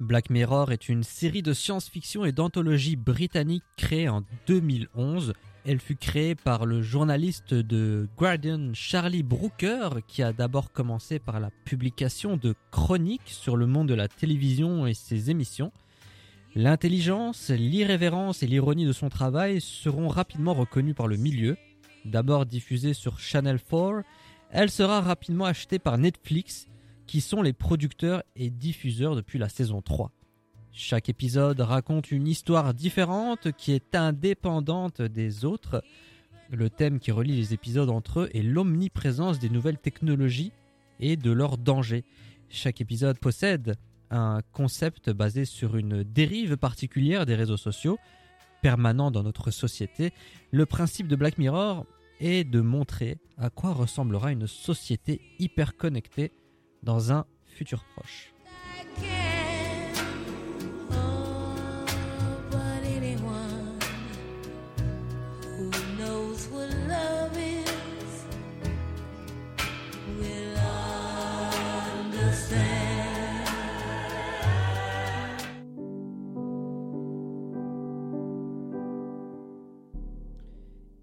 Black 0.00 0.30
Mirror 0.30 0.72
est 0.72 0.88
une 0.88 1.02
série 1.02 1.42
de 1.42 1.52
science-fiction 1.52 2.24
et 2.24 2.32
d'anthologie 2.32 2.96
britannique 2.96 3.64
créée 3.76 4.08
en 4.08 4.22
2011. 4.46 5.34
Elle 5.66 5.78
fut 5.78 5.96
créée 5.96 6.34
par 6.34 6.64
le 6.64 6.80
journaliste 6.80 7.52
de 7.52 8.08
Guardian 8.16 8.70
Charlie 8.72 9.22
Brooker 9.22 9.90
qui 10.08 10.22
a 10.22 10.32
d'abord 10.32 10.72
commencé 10.72 11.18
par 11.18 11.38
la 11.38 11.50
publication 11.66 12.38
de 12.38 12.54
chroniques 12.70 13.20
sur 13.26 13.58
le 13.58 13.66
monde 13.66 13.88
de 13.88 13.94
la 13.94 14.08
télévision 14.08 14.86
et 14.86 14.94
ses 14.94 15.30
émissions. 15.30 15.70
L'intelligence, 16.54 17.50
l'irrévérence 17.50 18.42
et 18.42 18.46
l'ironie 18.46 18.86
de 18.86 18.92
son 18.92 19.10
travail 19.10 19.60
seront 19.60 20.08
rapidement 20.08 20.54
reconnues 20.54 20.94
par 20.94 21.08
le 21.08 21.18
milieu. 21.18 21.58
D'abord 22.06 22.46
diffusée 22.46 22.94
sur 22.94 23.20
Channel 23.20 23.60
4, 23.60 24.02
elle 24.50 24.70
sera 24.70 25.02
rapidement 25.02 25.44
achetée 25.44 25.78
par 25.78 25.98
Netflix 25.98 26.70
qui 27.10 27.20
sont 27.20 27.42
les 27.42 27.52
producteurs 27.52 28.22
et 28.36 28.50
diffuseurs 28.50 29.16
depuis 29.16 29.40
la 29.40 29.48
saison 29.48 29.82
3. 29.82 30.12
Chaque 30.70 31.08
épisode 31.08 31.58
raconte 31.58 32.12
une 32.12 32.28
histoire 32.28 32.72
différente 32.72 33.50
qui 33.50 33.72
est 33.72 33.96
indépendante 33.96 35.02
des 35.02 35.44
autres. 35.44 35.82
Le 36.52 36.70
thème 36.70 37.00
qui 37.00 37.10
relie 37.10 37.34
les 37.34 37.52
épisodes 37.52 37.90
entre 37.90 38.20
eux 38.20 38.30
est 38.32 38.44
l'omniprésence 38.44 39.40
des 39.40 39.48
nouvelles 39.48 39.78
technologies 39.78 40.52
et 41.00 41.16
de 41.16 41.32
leurs 41.32 41.58
dangers. 41.58 42.04
Chaque 42.48 42.80
épisode 42.80 43.18
possède 43.18 43.74
un 44.12 44.38
concept 44.52 45.10
basé 45.10 45.44
sur 45.46 45.76
une 45.76 46.04
dérive 46.04 46.58
particulière 46.58 47.26
des 47.26 47.34
réseaux 47.34 47.56
sociaux, 47.56 47.98
permanent 48.62 49.10
dans 49.10 49.24
notre 49.24 49.50
société. 49.50 50.12
Le 50.52 50.64
principe 50.64 51.08
de 51.08 51.16
Black 51.16 51.38
Mirror 51.38 51.86
est 52.20 52.44
de 52.44 52.60
montrer 52.60 53.18
à 53.36 53.50
quoi 53.50 53.72
ressemblera 53.72 54.30
une 54.30 54.46
société 54.46 55.20
hyper 55.40 55.76
connectée 55.76 56.30
dans 56.82 57.12
un 57.12 57.26
futur 57.46 57.84
proche. 57.94 58.32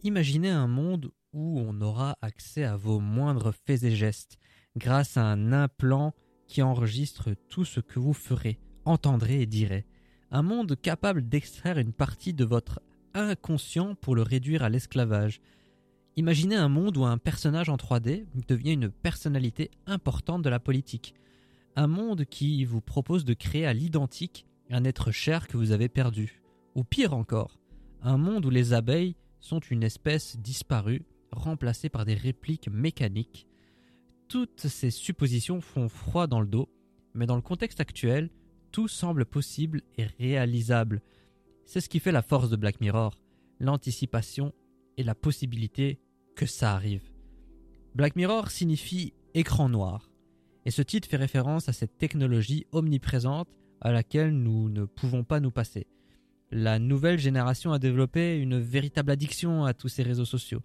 Imaginez 0.07 0.49
un 0.49 0.67
monde 0.67 1.11
où 1.33 1.59
on 1.59 1.81
aura 1.81 2.17
accès 2.21 2.63
à 2.63 2.77
vos 2.77 3.01
moindres 3.01 3.53
faits 3.53 3.83
et 3.83 3.91
gestes, 3.93 4.37
grâce 4.77 5.17
à 5.17 5.25
un 5.25 5.51
implant 5.51 6.13
qui 6.47 6.61
enregistre 6.61 7.31
tout 7.49 7.65
ce 7.65 7.79
que 7.79 7.99
vous 7.99 8.13
ferez, 8.13 8.59
entendrez 8.85 9.41
et 9.41 9.45
direz. 9.45 9.85
Un 10.31 10.41
monde 10.41 10.75
capable 10.79 11.27
d'extraire 11.27 11.77
une 11.77 11.93
partie 11.93 12.33
de 12.33 12.45
votre 12.45 12.81
inconscient 13.13 13.95
pour 13.95 14.15
le 14.15 14.21
réduire 14.21 14.63
à 14.63 14.69
l'esclavage. 14.69 15.41
Imaginez 16.15 16.55
un 16.55 16.69
monde 16.69 16.97
où 16.97 17.05
un 17.05 17.17
personnage 17.17 17.69
en 17.69 17.75
3D 17.75 18.25
devient 18.47 18.73
une 18.73 18.89
personnalité 18.89 19.71
importante 19.85 20.41
de 20.41 20.49
la 20.49 20.59
politique. 20.59 21.13
Un 21.75 21.87
monde 21.87 22.25
qui 22.25 22.65
vous 22.65 22.81
propose 22.81 23.25
de 23.25 23.33
créer 23.33 23.65
à 23.65 23.73
l'identique 23.73 24.45
un 24.69 24.83
être 24.83 25.11
cher 25.11 25.47
que 25.47 25.57
vous 25.57 25.71
avez 25.71 25.89
perdu. 25.89 26.41
Ou 26.75 26.83
pire 26.83 27.13
encore, 27.13 27.59
un 28.01 28.17
monde 28.17 28.45
où 28.45 28.49
les 28.49 28.73
abeilles 28.73 29.15
sont 29.39 29.59
une 29.59 29.83
espèce 29.83 30.37
disparue, 30.37 31.05
remplacée 31.31 31.89
par 31.89 32.05
des 32.05 32.15
répliques 32.15 32.69
mécaniques 32.69 33.47
toutes 34.27 34.67
ces 34.67 34.91
suppositions 34.91 35.61
font 35.61 35.89
froid 35.89 36.27
dans 36.27 36.41
le 36.41 36.47
dos, 36.47 36.69
mais 37.13 37.25
dans 37.25 37.35
le 37.35 37.41
contexte 37.41 37.79
actuel, 37.79 38.29
tout 38.71 38.87
semble 38.87 39.25
possible 39.25 39.81
et 39.97 40.05
réalisable. 40.05 41.01
C'est 41.65 41.81
ce 41.81 41.89
qui 41.89 41.99
fait 41.99 42.11
la 42.11 42.21
force 42.21 42.49
de 42.49 42.55
Black 42.55 42.81
Mirror, 42.81 43.17
l'anticipation 43.59 44.53
et 44.97 45.03
la 45.03 45.15
possibilité 45.15 45.99
que 46.35 46.45
ça 46.45 46.73
arrive. 46.73 47.09
Black 47.95 48.15
Mirror 48.15 48.51
signifie 48.51 49.13
écran 49.33 49.69
noir, 49.69 50.11
et 50.65 50.71
ce 50.71 50.81
titre 50.81 51.07
fait 51.07 51.17
référence 51.17 51.69
à 51.69 51.73
cette 51.73 51.97
technologie 51.97 52.65
omniprésente 52.71 53.49
à 53.81 53.91
laquelle 53.91 54.31
nous 54.31 54.69
ne 54.69 54.85
pouvons 54.85 55.23
pas 55.23 55.39
nous 55.39 55.51
passer. 55.51 55.87
La 56.51 56.79
nouvelle 56.79 57.19
génération 57.19 57.73
a 57.73 57.79
développé 57.79 58.37
une 58.37 58.59
véritable 58.59 59.11
addiction 59.11 59.65
à 59.65 59.73
tous 59.73 59.89
ces 59.89 60.03
réseaux 60.03 60.25
sociaux. 60.25 60.61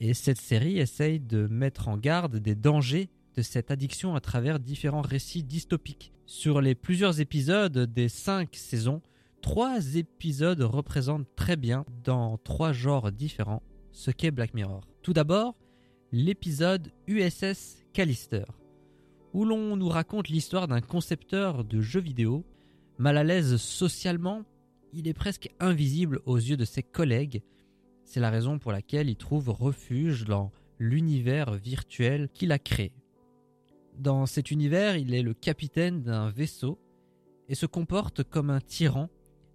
Et 0.00 0.14
cette 0.14 0.40
série 0.40 0.78
essaye 0.78 1.18
de 1.18 1.46
mettre 1.48 1.88
en 1.88 1.96
garde 1.96 2.36
des 2.36 2.54
dangers 2.54 3.08
de 3.36 3.42
cette 3.42 3.70
addiction 3.70 4.14
à 4.14 4.20
travers 4.20 4.60
différents 4.60 5.02
récits 5.02 5.42
dystopiques. 5.42 6.12
Sur 6.26 6.60
les 6.60 6.74
plusieurs 6.74 7.20
épisodes 7.20 7.78
des 7.78 8.08
cinq 8.08 8.54
saisons, 8.54 9.02
trois 9.42 9.96
épisodes 9.96 10.60
représentent 10.60 11.28
très 11.36 11.56
bien, 11.56 11.84
dans 12.04 12.38
trois 12.38 12.72
genres 12.72 13.10
différents, 13.10 13.62
ce 13.92 14.10
qu'est 14.10 14.30
Black 14.30 14.54
Mirror. 14.54 14.82
Tout 15.02 15.12
d'abord, 15.12 15.56
l'épisode 16.12 16.92
USS 17.06 17.84
Callister, 17.92 18.44
où 19.32 19.44
l'on 19.44 19.76
nous 19.76 19.88
raconte 19.88 20.28
l'histoire 20.28 20.68
d'un 20.68 20.80
concepteur 20.80 21.64
de 21.64 21.80
jeux 21.80 22.00
vidéo, 22.00 22.44
mal 22.98 23.16
à 23.16 23.24
l'aise 23.24 23.56
socialement, 23.56 24.44
il 24.92 25.08
est 25.08 25.14
presque 25.14 25.50
invisible 25.60 26.20
aux 26.24 26.36
yeux 26.36 26.56
de 26.56 26.64
ses 26.64 26.82
collègues, 26.82 27.42
c'est 28.08 28.20
la 28.20 28.30
raison 28.30 28.58
pour 28.58 28.72
laquelle 28.72 29.10
il 29.10 29.16
trouve 29.16 29.50
refuge 29.50 30.24
dans 30.24 30.50
l'univers 30.78 31.52
virtuel 31.52 32.30
qu'il 32.32 32.52
a 32.52 32.58
créé. 32.58 32.90
Dans 33.98 34.24
cet 34.24 34.50
univers, 34.50 34.96
il 34.96 35.12
est 35.12 35.22
le 35.22 35.34
capitaine 35.34 36.02
d'un 36.02 36.30
vaisseau 36.30 36.78
et 37.50 37.54
se 37.54 37.66
comporte 37.66 38.24
comme 38.24 38.48
un 38.48 38.62
tyran 38.62 39.10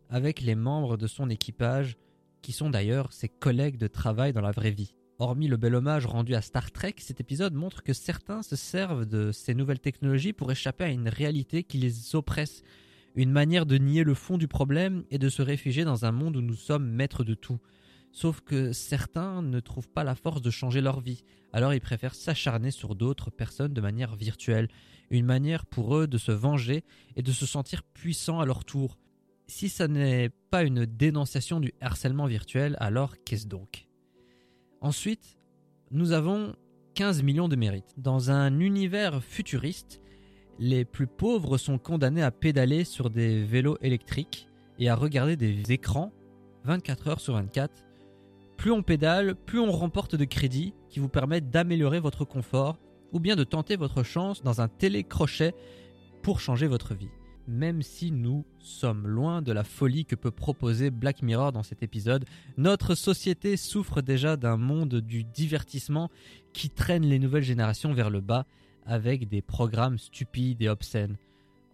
avec 0.07 0.39
les 0.39 0.53
membres 0.53 0.97
de 0.97 1.07
son 1.07 1.31
équipage, 1.31 1.97
qui 2.43 2.51
sont 2.51 2.69
d'ailleurs 2.69 3.11
ses 3.11 3.27
collègues 3.27 3.77
de 3.77 3.87
travail 3.87 4.33
dans 4.33 4.41
la 4.41 4.51
vraie 4.51 4.69
vie. 4.69 4.93
Hormis 5.17 5.47
le 5.47 5.57
bel 5.57 5.73
hommage 5.73 6.05
rendu 6.05 6.35
à 6.35 6.41
Star 6.41 6.71
Trek, 6.71 6.95
cet 6.99 7.19
épisode 7.19 7.55
montre 7.55 7.81
que 7.81 7.93
certains 7.93 8.43
se 8.43 8.55
servent 8.55 9.07
de 9.07 9.31
ces 9.31 9.55
nouvelles 9.55 9.79
technologies 9.79 10.33
pour 10.33 10.51
échapper 10.51 10.83
à 10.83 10.89
une 10.89 11.09
réalité 11.09 11.63
qui 11.63 11.79
les 11.79 12.15
oppresse, 12.15 12.61
une 13.15 13.31
manière 13.31 13.65
de 13.65 13.77
nier 13.77 14.03
le 14.03 14.13
fond 14.13 14.37
du 14.37 14.47
problème 14.47 15.05
et 15.09 15.17
de 15.17 15.29
se 15.29 15.41
réfugier 15.41 15.85
dans 15.85 16.05
un 16.05 16.11
monde 16.11 16.37
où 16.37 16.41
nous 16.41 16.55
sommes 16.55 16.87
maîtres 16.87 17.23
de 17.23 17.33
tout. 17.33 17.59
Sauf 18.13 18.41
que 18.41 18.73
certains 18.73 19.41
ne 19.41 19.59
trouvent 19.59 19.89
pas 19.89 20.03
la 20.03 20.13
force 20.13 20.43
de 20.43 20.51
changer 20.51 20.81
leur 20.81 21.01
vie, 21.01 21.23
alors 21.51 21.73
ils 21.73 21.81
préfèrent 21.81 22.13
s'acharner 22.13 22.69
sur 22.69 22.93
d'autres 22.93 23.31
personnes 23.31 23.73
de 23.73 23.81
manière 23.81 24.15
virtuelle, 24.15 24.67
une 25.09 25.25
manière 25.25 25.65
pour 25.65 25.97
eux 25.97 26.05
de 26.05 26.19
se 26.19 26.31
venger 26.31 26.83
et 27.15 27.23
de 27.23 27.31
se 27.31 27.47
sentir 27.47 27.81
puissants 27.81 28.39
à 28.39 28.45
leur 28.45 28.65
tour. 28.65 28.99
Si 29.47 29.67
ça 29.67 29.87
n'est 29.87 30.29
pas 30.51 30.63
une 30.63 30.85
dénonciation 30.85 31.59
du 31.59 31.73
harcèlement 31.81 32.27
virtuel, 32.27 32.77
alors 32.79 33.15
qu'est-ce 33.25 33.47
donc? 33.47 33.87
Ensuite, 34.79 35.39
nous 35.89 36.11
avons 36.11 36.55
15 36.93 37.23
millions 37.23 37.47
de 37.47 37.55
mérites. 37.55 37.95
Dans 37.97 38.29
un 38.29 38.59
univers 38.59 39.23
futuriste, 39.23 40.01
les 40.59 40.85
plus 40.85 41.07
pauvres 41.07 41.57
sont 41.57 41.79
condamnés 41.79 42.21
à 42.21 42.29
pédaler 42.29 42.83
sur 42.83 43.09
des 43.09 43.43
vélos 43.43 43.79
électriques 43.81 44.47
et 44.77 44.87
à 44.87 44.95
regarder 44.95 45.35
des 45.35 45.71
écrans 45.71 46.13
24 46.65 47.07
heures 47.07 47.19
sur 47.19 47.33
24. 47.33 47.73
Plus 48.63 48.71
on 48.71 48.81
pédale, 48.81 49.35
plus 49.35 49.59
on 49.59 49.73
remporte 49.73 50.15
de 50.15 50.23
crédits 50.23 50.73
qui 50.89 51.01
vous 51.01 51.09
permettent 51.09 51.49
d'améliorer 51.49 51.99
votre 51.99 52.23
confort 52.23 52.79
ou 53.11 53.19
bien 53.19 53.35
de 53.35 53.43
tenter 53.43 53.75
votre 53.75 54.03
chance 54.03 54.41
dans 54.41 54.61
un 54.61 54.69
télécrochet 54.69 55.53
pour 56.21 56.39
changer 56.39 56.67
votre 56.67 56.93
vie. 56.93 57.09
Même 57.45 57.81
si 57.81 58.09
nous 58.13 58.45
sommes 58.59 59.05
loin 59.05 59.41
de 59.41 59.51
la 59.51 59.65
folie 59.65 60.05
que 60.05 60.15
peut 60.15 60.31
proposer 60.31 60.91
Black 60.91 61.23
Mirror 61.23 61.51
dans 61.51 61.61
cet 61.61 61.83
épisode, 61.83 62.23
notre 62.55 62.95
société 62.95 63.57
souffre 63.57 64.01
déjà 64.01 64.37
d'un 64.37 64.55
monde 64.55 64.95
du 64.95 65.25
divertissement 65.25 66.09
qui 66.53 66.69
traîne 66.69 67.03
les 67.03 67.19
nouvelles 67.19 67.43
générations 67.43 67.93
vers 67.93 68.09
le 68.09 68.21
bas 68.21 68.45
avec 68.85 69.27
des 69.27 69.41
programmes 69.41 69.97
stupides 69.97 70.61
et 70.61 70.69
obscènes. 70.69 71.17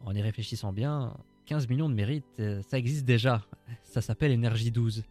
En 0.06 0.16
y 0.16 0.24
réfléchissant 0.24 0.74
bien, 0.74 1.16
15 1.46 1.70
millions 1.70 1.88
de 1.88 1.94
mérites, 1.94 2.26
euh, 2.40 2.64
ça 2.68 2.80
existe 2.80 3.06
déjà. 3.06 3.46
Ça 3.84 4.02
s'appelle 4.02 4.32
Énergie 4.32 4.72
12. 4.72 5.04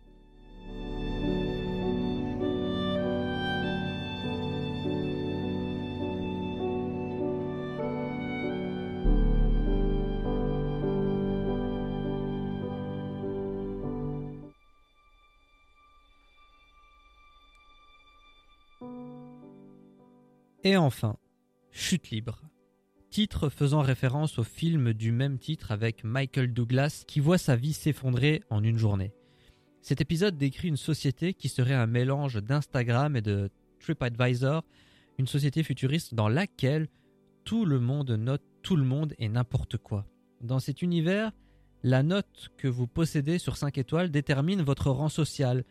Et 20.68 20.76
enfin, 20.76 21.16
Chute 21.70 22.10
libre. 22.10 22.42
Titre 23.08 23.48
faisant 23.48 23.80
référence 23.80 24.38
au 24.38 24.44
film 24.44 24.92
du 24.92 25.12
même 25.12 25.38
titre 25.38 25.72
avec 25.72 26.04
Michael 26.04 26.52
Douglas 26.52 27.04
qui 27.08 27.20
voit 27.20 27.38
sa 27.38 27.56
vie 27.56 27.72
s'effondrer 27.72 28.42
en 28.50 28.62
une 28.62 28.76
journée. 28.76 29.14
Cet 29.80 30.02
épisode 30.02 30.36
décrit 30.36 30.68
une 30.68 30.76
société 30.76 31.32
qui 31.32 31.48
serait 31.48 31.72
un 31.72 31.86
mélange 31.86 32.42
d'Instagram 32.42 33.16
et 33.16 33.22
de 33.22 33.48
TripAdvisor, 33.80 34.62
une 35.16 35.26
société 35.26 35.62
futuriste 35.62 36.12
dans 36.12 36.28
laquelle 36.28 36.88
tout 37.44 37.64
le 37.64 37.80
monde 37.80 38.10
note 38.10 38.44
tout 38.60 38.76
le 38.76 38.84
monde 38.84 39.14
et 39.18 39.30
n'importe 39.30 39.78
quoi. 39.78 40.04
Dans 40.42 40.60
cet 40.60 40.82
univers, 40.82 41.32
la 41.82 42.02
note 42.02 42.50
que 42.58 42.68
vous 42.68 42.86
possédez 42.86 43.38
sur 43.38 43.56
5 43.56 43.78
étoiles 43.78 44.10
détermine 44.10 44.60
votre 44.60 44.90
rang 44.90 45.08
social, 45.08 45.64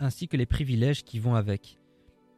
ainsi 0.00 0.28
que 0.28 0.36
les 0.36 0.44
privilèges 0.44 1.02
qui 1.02 1.18
vont 1.18 1.34
avec. 1.34 1.78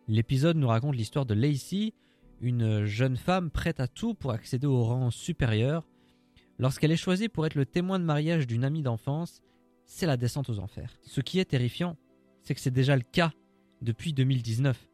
L'épisode 0.09 0.57
nous 0.57 0.69
raconte 0.69 0.95
l'histoire 0.95 1.27
de 1.27 1.35
Lacey, 1.35 1.93
une 2.41 2.85
jeune 2.85 3.17
femme 3.17 3.51
prête 3.51 3.81
à 3.81 3.89
tout 3.89 4.15
pour 4.15 4.31
accéder 4.31 4.67
au 4.67 4.85
rang 4.85 5.11
supérieur. 5.11 5.89
Lorsqu'elle 6.59 6.93
est 6.93 6.97
choisie 6.97 7.29
pour 7.29 7.45
être 7.45 7.55
le 7.55 7.67
témoin 7.67 7.99
de 7.99 8.05
mariage 8.05 8.47
d'une 8.47 8.65
amie 8.65 8.83
d'enfance, 8.83 9.43
c'est 9.85 10.07
la 10.07 10.17
descente 10.17 10.49
aux 10.49 10.59
enfers. 10.59 10.97
Ce 11.03 11.21
qui 11.21 11.39
est 11.39 11.47
terrifiant, 11.47 11.97
c'est 12.43 12.55
que 12.55 12.61
c'est 12.61 12.71
déjà 12.71 12.97
le 12.97 13.03
cas 13.03 13.33
depuis 13.83 14.13
2019. 14.13 14.89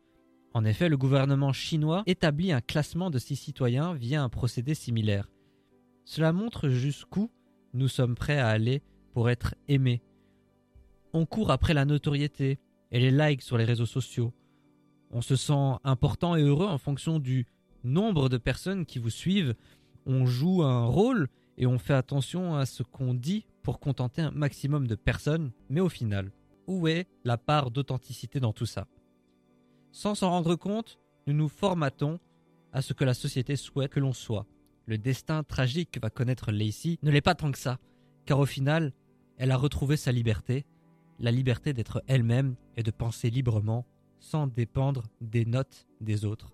En 0.55 0.65
effet, 0.65 0.89
le 0.89 0.97
gouvernement 0.97 1.53
chinois 1.53 2.03
établit 2.07 2.53
un 2.53 2.61
classement 2.61 3.11
de 3.11 3.19
ses 3.19 3.35
citoyens 3.35 3.95
via 3.95 4.23
un 4.23 4.29
procédé 4.29 4.75
similaire. 4.75 5.29
Cela 6.05 6.33
montre 6.33 6.69
jusqu'où 6.69 7.31
nous 7.75 7.89
sommes 7.89 8.15
prêts 8.15 8.39
à 8.39 8.49
aller 8.49 8.83
pour 9.13 9.31
être 9.31 9.55
aimés. 9.69 10.03
On 11.13 11.27
court 11.27 11.51
après 11.51 11.75
la 11.75 11.85
notoriété 11.85 12.59
et 12.91 13.01
les 13.01 13.11
likes 13.11 13.43
sur 13.43 13.57
les 13.57 13.65
réseaux 13.65 13.87
sociaux. 13.87 14.33
On 15.13 15.21
se 15.21 15.37
sent 15.37 15.75
important 15.85 16.37
et 16.37 16.43
heureux 16.43 16.67
en 16.67 16.79
fonction 16.79 17.19
du 17.19 17.47
nombre 17.85 18.29
de 18.29 18.39
personnes 18.39 18.87
qui 18.87 18.99
vous 18.99 19.11
suivent. 19.11 19.55
On 20.07 20.25
joue 20.25 20.63
un 20.63 20.87
rôle 20.87 21.29
et 21.59 21.67
on 21.67 21.79
fait 21.79 21.95
attention 21.95 22.57
à 22.57 22.65
ce 22.65 22.83
qu'on 22.83 23.13
dit 23.13 23.45
pour 23.63 23.79
contenter 23.79 24.23
un 24.23 24.31
maximum 24.31 24.87
de 24.87 24.95
personnes. 24.95 25.53
Mais 25.69 25.81
au 25.81 25.91
final, 25.91 26.33
où 26.67 26.89
est 26.89 27.07
la 27.25 27.37
part 27.37 27.71
d'authenticité 27.71 28.41
dans 28.41 28.55
tout 28.55 28.67
ça? 28.67 28.87
Sans 29.91 30.15
s'en 30.15 30.31
rendre 30.31 30.57
compte, 30.57 30.99
nous 31.27 31.35
nous 31.35 31.49
formatons 31.49 32.19
à 32.73 32.81
ce 32.81 32.95
que 32.95 33.05
la 33.05 33.15
société 33.15 33.57
souhaite 33.57 33.93
que 33.93 34.01
l'on 34.01 34.15
soit. 34.15 34.47
Le 34.87 34.97
destin 34.97 35.45
tragique 35.45 35.91
que 35.93 36.01
va 36.01 36.09
connaître 36.09 36.51
Lacey 36.51 36.99
ne 37.03 37.11
l'est 37.11 37.21
pas 37.21 37.35
tant 37.35 37.53
que 37.53 37.59
ça, 37.59 37.79
car 38.25 38.39
au 38.39 38.47
final, 38.47 38.93
elle 39.37 39.51
a 39.51 39.57
retrouvé 39.57 39.97
sa 39.97 40.11
liberté, 40.11 40.65
la 41.19 41.31
liberté 41.31 41.75
d'être 41.75 42.03
elle-même 42.07 42.57
et 42.77 42.83
de 42.83 42.91
penser 42.91 43.29
librement 43.29 43.85
sans 44.23 44.47
dépendre 44.47 45.03
des 45.21 45.45
notes 45.45 45.87
des 46.01 46.25
autres. 46.25 46.53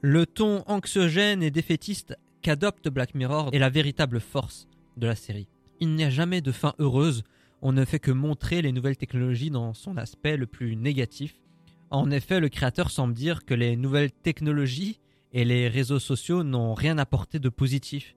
Le 0.00 0.24
ton 0.24 0.62
anxiogène 0.66 1.42
et 1.42 1.50
défaitiste 1.50 2.16
qu'adopte 2.40 2.88
Black 2.88 3.14
Mirror 3.14 3.50
est 3.52 3.58
la 3.58 3.68
véritable 3.68 4.20
force 4.20 4.68
de 4.96 5.06
la 5.06 5.16
série. 5.16 5.48
Il 5.80 5.94
n'y 5.94 6.04
a 6.04 6.10
jamais 6.10 6.40
de 6.40 6.52
fin 6.52 6.74
heureuse 6.78 7.24
on 7.62 7.72
ne 7.72 7.84
fait 7.84 7.98
que 7.98 8.10
montrer 8.10 8.62
les 8.62 8.72
nouvelles 8.72 8.96
technologies 8.96 9.50
dans 9.50 9.74
son 9.74 9.96
aspect 9.96 10.36
le 10.36 10.46
plus 10.46 10.76
négatif. 10.76 11.40
En 11.90 12.10
effet, 12.10 12.40
le 12.40 12.48
créateur 12.48 12.90
semble 12.90 13.14
dire 13.14 13.44
que 13.44 13.54
les 13.54 13.76
nouvelles 13.76 14.12
technologies 14.12 15.00
et 15.32 15.44
les 15.44 15.68
réseaux 15.68 15.98
sociaux 15.98 16.42
n'ont 16.42 16.74
rien 16.74 16.98
apporté 16.98 17.38
de 17.38 17.48
positif. 17.48 18.16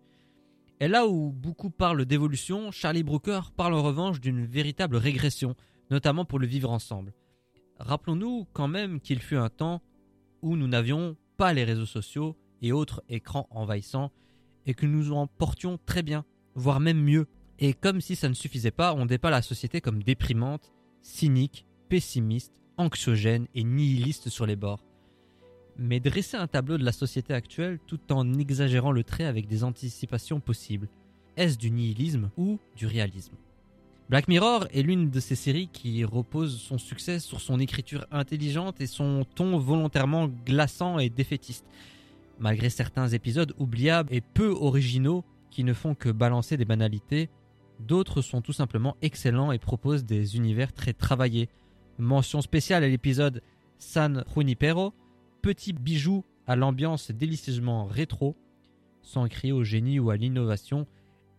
Et 0.80 0.88
là 0.88 1.08
où 1.08 1.32
beaucoup 1.32 1.70
parlent 1.70 2.06
d'évolution, 2.06 2.72
Charlie 2.72 3.04
Brooker 3.04 3.42
parle 3.56 3.74
en 3.74 3.84
revanche 3.84 4.22
d'une 4.22 4.46
véritable 4.46 4.96
régression, 4.96 5.56
notamment 5.92 6.26
pour 6.26 6.40
le 6.40 6.48
vivre 6.48 6.72
ensemble. 6.72 7.14
Rappelons-nous 7.80 8.48
quand 8.54 8.68
même 8.68 9.00
qu'il 9.02 9.20
fut 9.20 9.36
un 9.36 9.50
temps 9.50 9.82
où 10.42 10.56
nous 10.56 10.68
n'avions 10.68 11.18
pas 11.38 11.54
les 11.54 11.64
réseaux 11.64 11.86
sociaux 11.86 12.38
et 12.62 12.72
autres 12.72 13.04
écrans 13.10 13.48
envahissants 13.52 14.12
et 14.66 14.74
que 14.74 14.86
nous 14.86 15.12
en 15.12 15.28
portions 15.28 15.80
très 15.86 16.04
bien, 16.04 16.26
voire 16.56 16.80
même 16.80 17.02
mieux. 17.02 17.28
Et 17.60 17.74
comme 17.74 18.00
si 18.00 18.16
ça 18.16 18.30
ne 18.30 18.34
suffisait 18.34 18.72
pas, 18.72 18.94
on 18.94 19.06
dépeint 19.06 19.30
la 19.30 19.42
société 19.42 19.82
comme 19.82 20.02
déprimante, 20.02 20.72
cynique, 21.02 21.66
pessimiste, 21.90 22.54
anxiogène 22.78 23.48
et 23.54 23.66
nihiliste 23.66 24.30
sur 24.30 24.46
les 24.46 24.56
bords. 24.56 24.84
Mais 25.78 26.00
dresser 26.00 26.38
un 26.38 26.48
tableau 26.48 26.78
de 26.78 26.86
la 26.86 26.94
société 26.94 27.34
actuelle 27.34 27.80
tout 27.86 28.00
en 28.12 28.34
exagérant 28.36 28.94
le 28.94 29.04
trait 29.04 29.26
avec 29.26 29.48
des 29.48 29.66
anticipations 29.66 30.40
possibles, 30.40 30.88
est-ce 31.36 31.58
du 31.58 31.70
nihilisme 31.70 32.32
ou 32.38 32.60
du 32.78 32.86
réalisme? 32.86 33.36
Black 34.10 34.28
Mirror 34.28 34.66
est 34.72 34.82
l'une 34.82 35.10
de 35.10 35.20
ces 35.20 35.36
séries 35.36 35.70
qui 35.72 36.04
repose 36.04 36.60
son 36.60 36.78
succès 36.78 37.20
sur 37.20 37.42
son 37.42 37.60
écriture 37.60 38.08
intelligente 38.10 38.82
et 38.82 38.88
son 38.88 39.26
ton 39.36 39.58
volontairement 39.60 40.30
glaçant 40.46 40.98
et 40.98 41.10
défaitiste. 41.10 41.66
Malgré 42.40 42.70
certains 42.70 43.10
épisodes 43.10 43.54
oubliables 43.60 44.14
et 44.14 44.22
peu 44.22 44.48
originaux 44.48 45.24
qui 45.52 45.64
ne 45.64 45.74
font 45.74 45.94
que 45.94 46.10
balancer 46.10 46.58
des 46.58 46.66
banalités, 46.66 47.30
D'autres 47.80 48.22
sont 48.22 48.42
tout 48.42 48.54
simplement 48.54 48.98
excellents 49.02 49.52
et 49.52 49.60
proposent 49.60 50.06
des 50.06 50.36
univers 50.36 50.74
très 50.74 50.94
travaillés. 50.94 51.50
Mention 51.98 52.42
spéciale 52.42 52.84
à 52.84 52.88
l'épisode 52.88 53.42
San 53.78 54.24
Junipero, 54.36 54.94
petit 55.42 55.74
bijou 55.74 56.24
à 56.46 56.56
l'ambiance 56.56 57.12
délicieusement 57.12 57.86
rétro. 57.86 58.36
Sans 59.02 59.28
crier 59.28 59.54
au 59.54 59.64
génie 59.64 60.00
ou 60.00 60.10
à 60.10 60.18
l'innovation, 60.18 60.86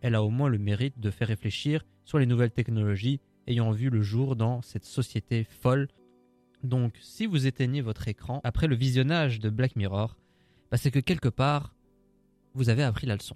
elle 0.01 0.15
a 0.15 0.23
au 0.23 0.29
moins 0.29 0.49
le 0.49 0.57
mérite 0.57 0.99
de 0.99 1.11
faire 1.11 1.27
réfléchir 1.27 1.85
sur 2.05 2.17
les 2.17 2.25
nouvelles 2.25 2.51
technologies 2.51 3.19
ayant 3.47 3.71
vu 3.71 3.89
le 3.89 4.01
jour 4.01 4.35
dans 4.35 4.61
cette 4.61 4.85
société 4.85 5.43
folle. 5.43 5.87
Donc, 6.63 6.97
si 7.01 7.25
vous 7.25 7.47
éteignez 7.47 7.81
votre 7.81 8.07
écran 8.07 8.41
après 8.43 8.67
le 8.67 8.75
visionnage 8.75 9.39
de 9.39 9.49
Black 9.49 9.75
Mirror, 9.75 10.17
bah, 10.71 10.77
c'est 10.77 10.91
que 10.91 10.99
quelque 10.99 11.29
part, 11.29 11.75
vous 12.53 12.69
avez 12.69 12.83
appris 12.83 13.07
la 13.07 13.15
leçon. 13.15 13.35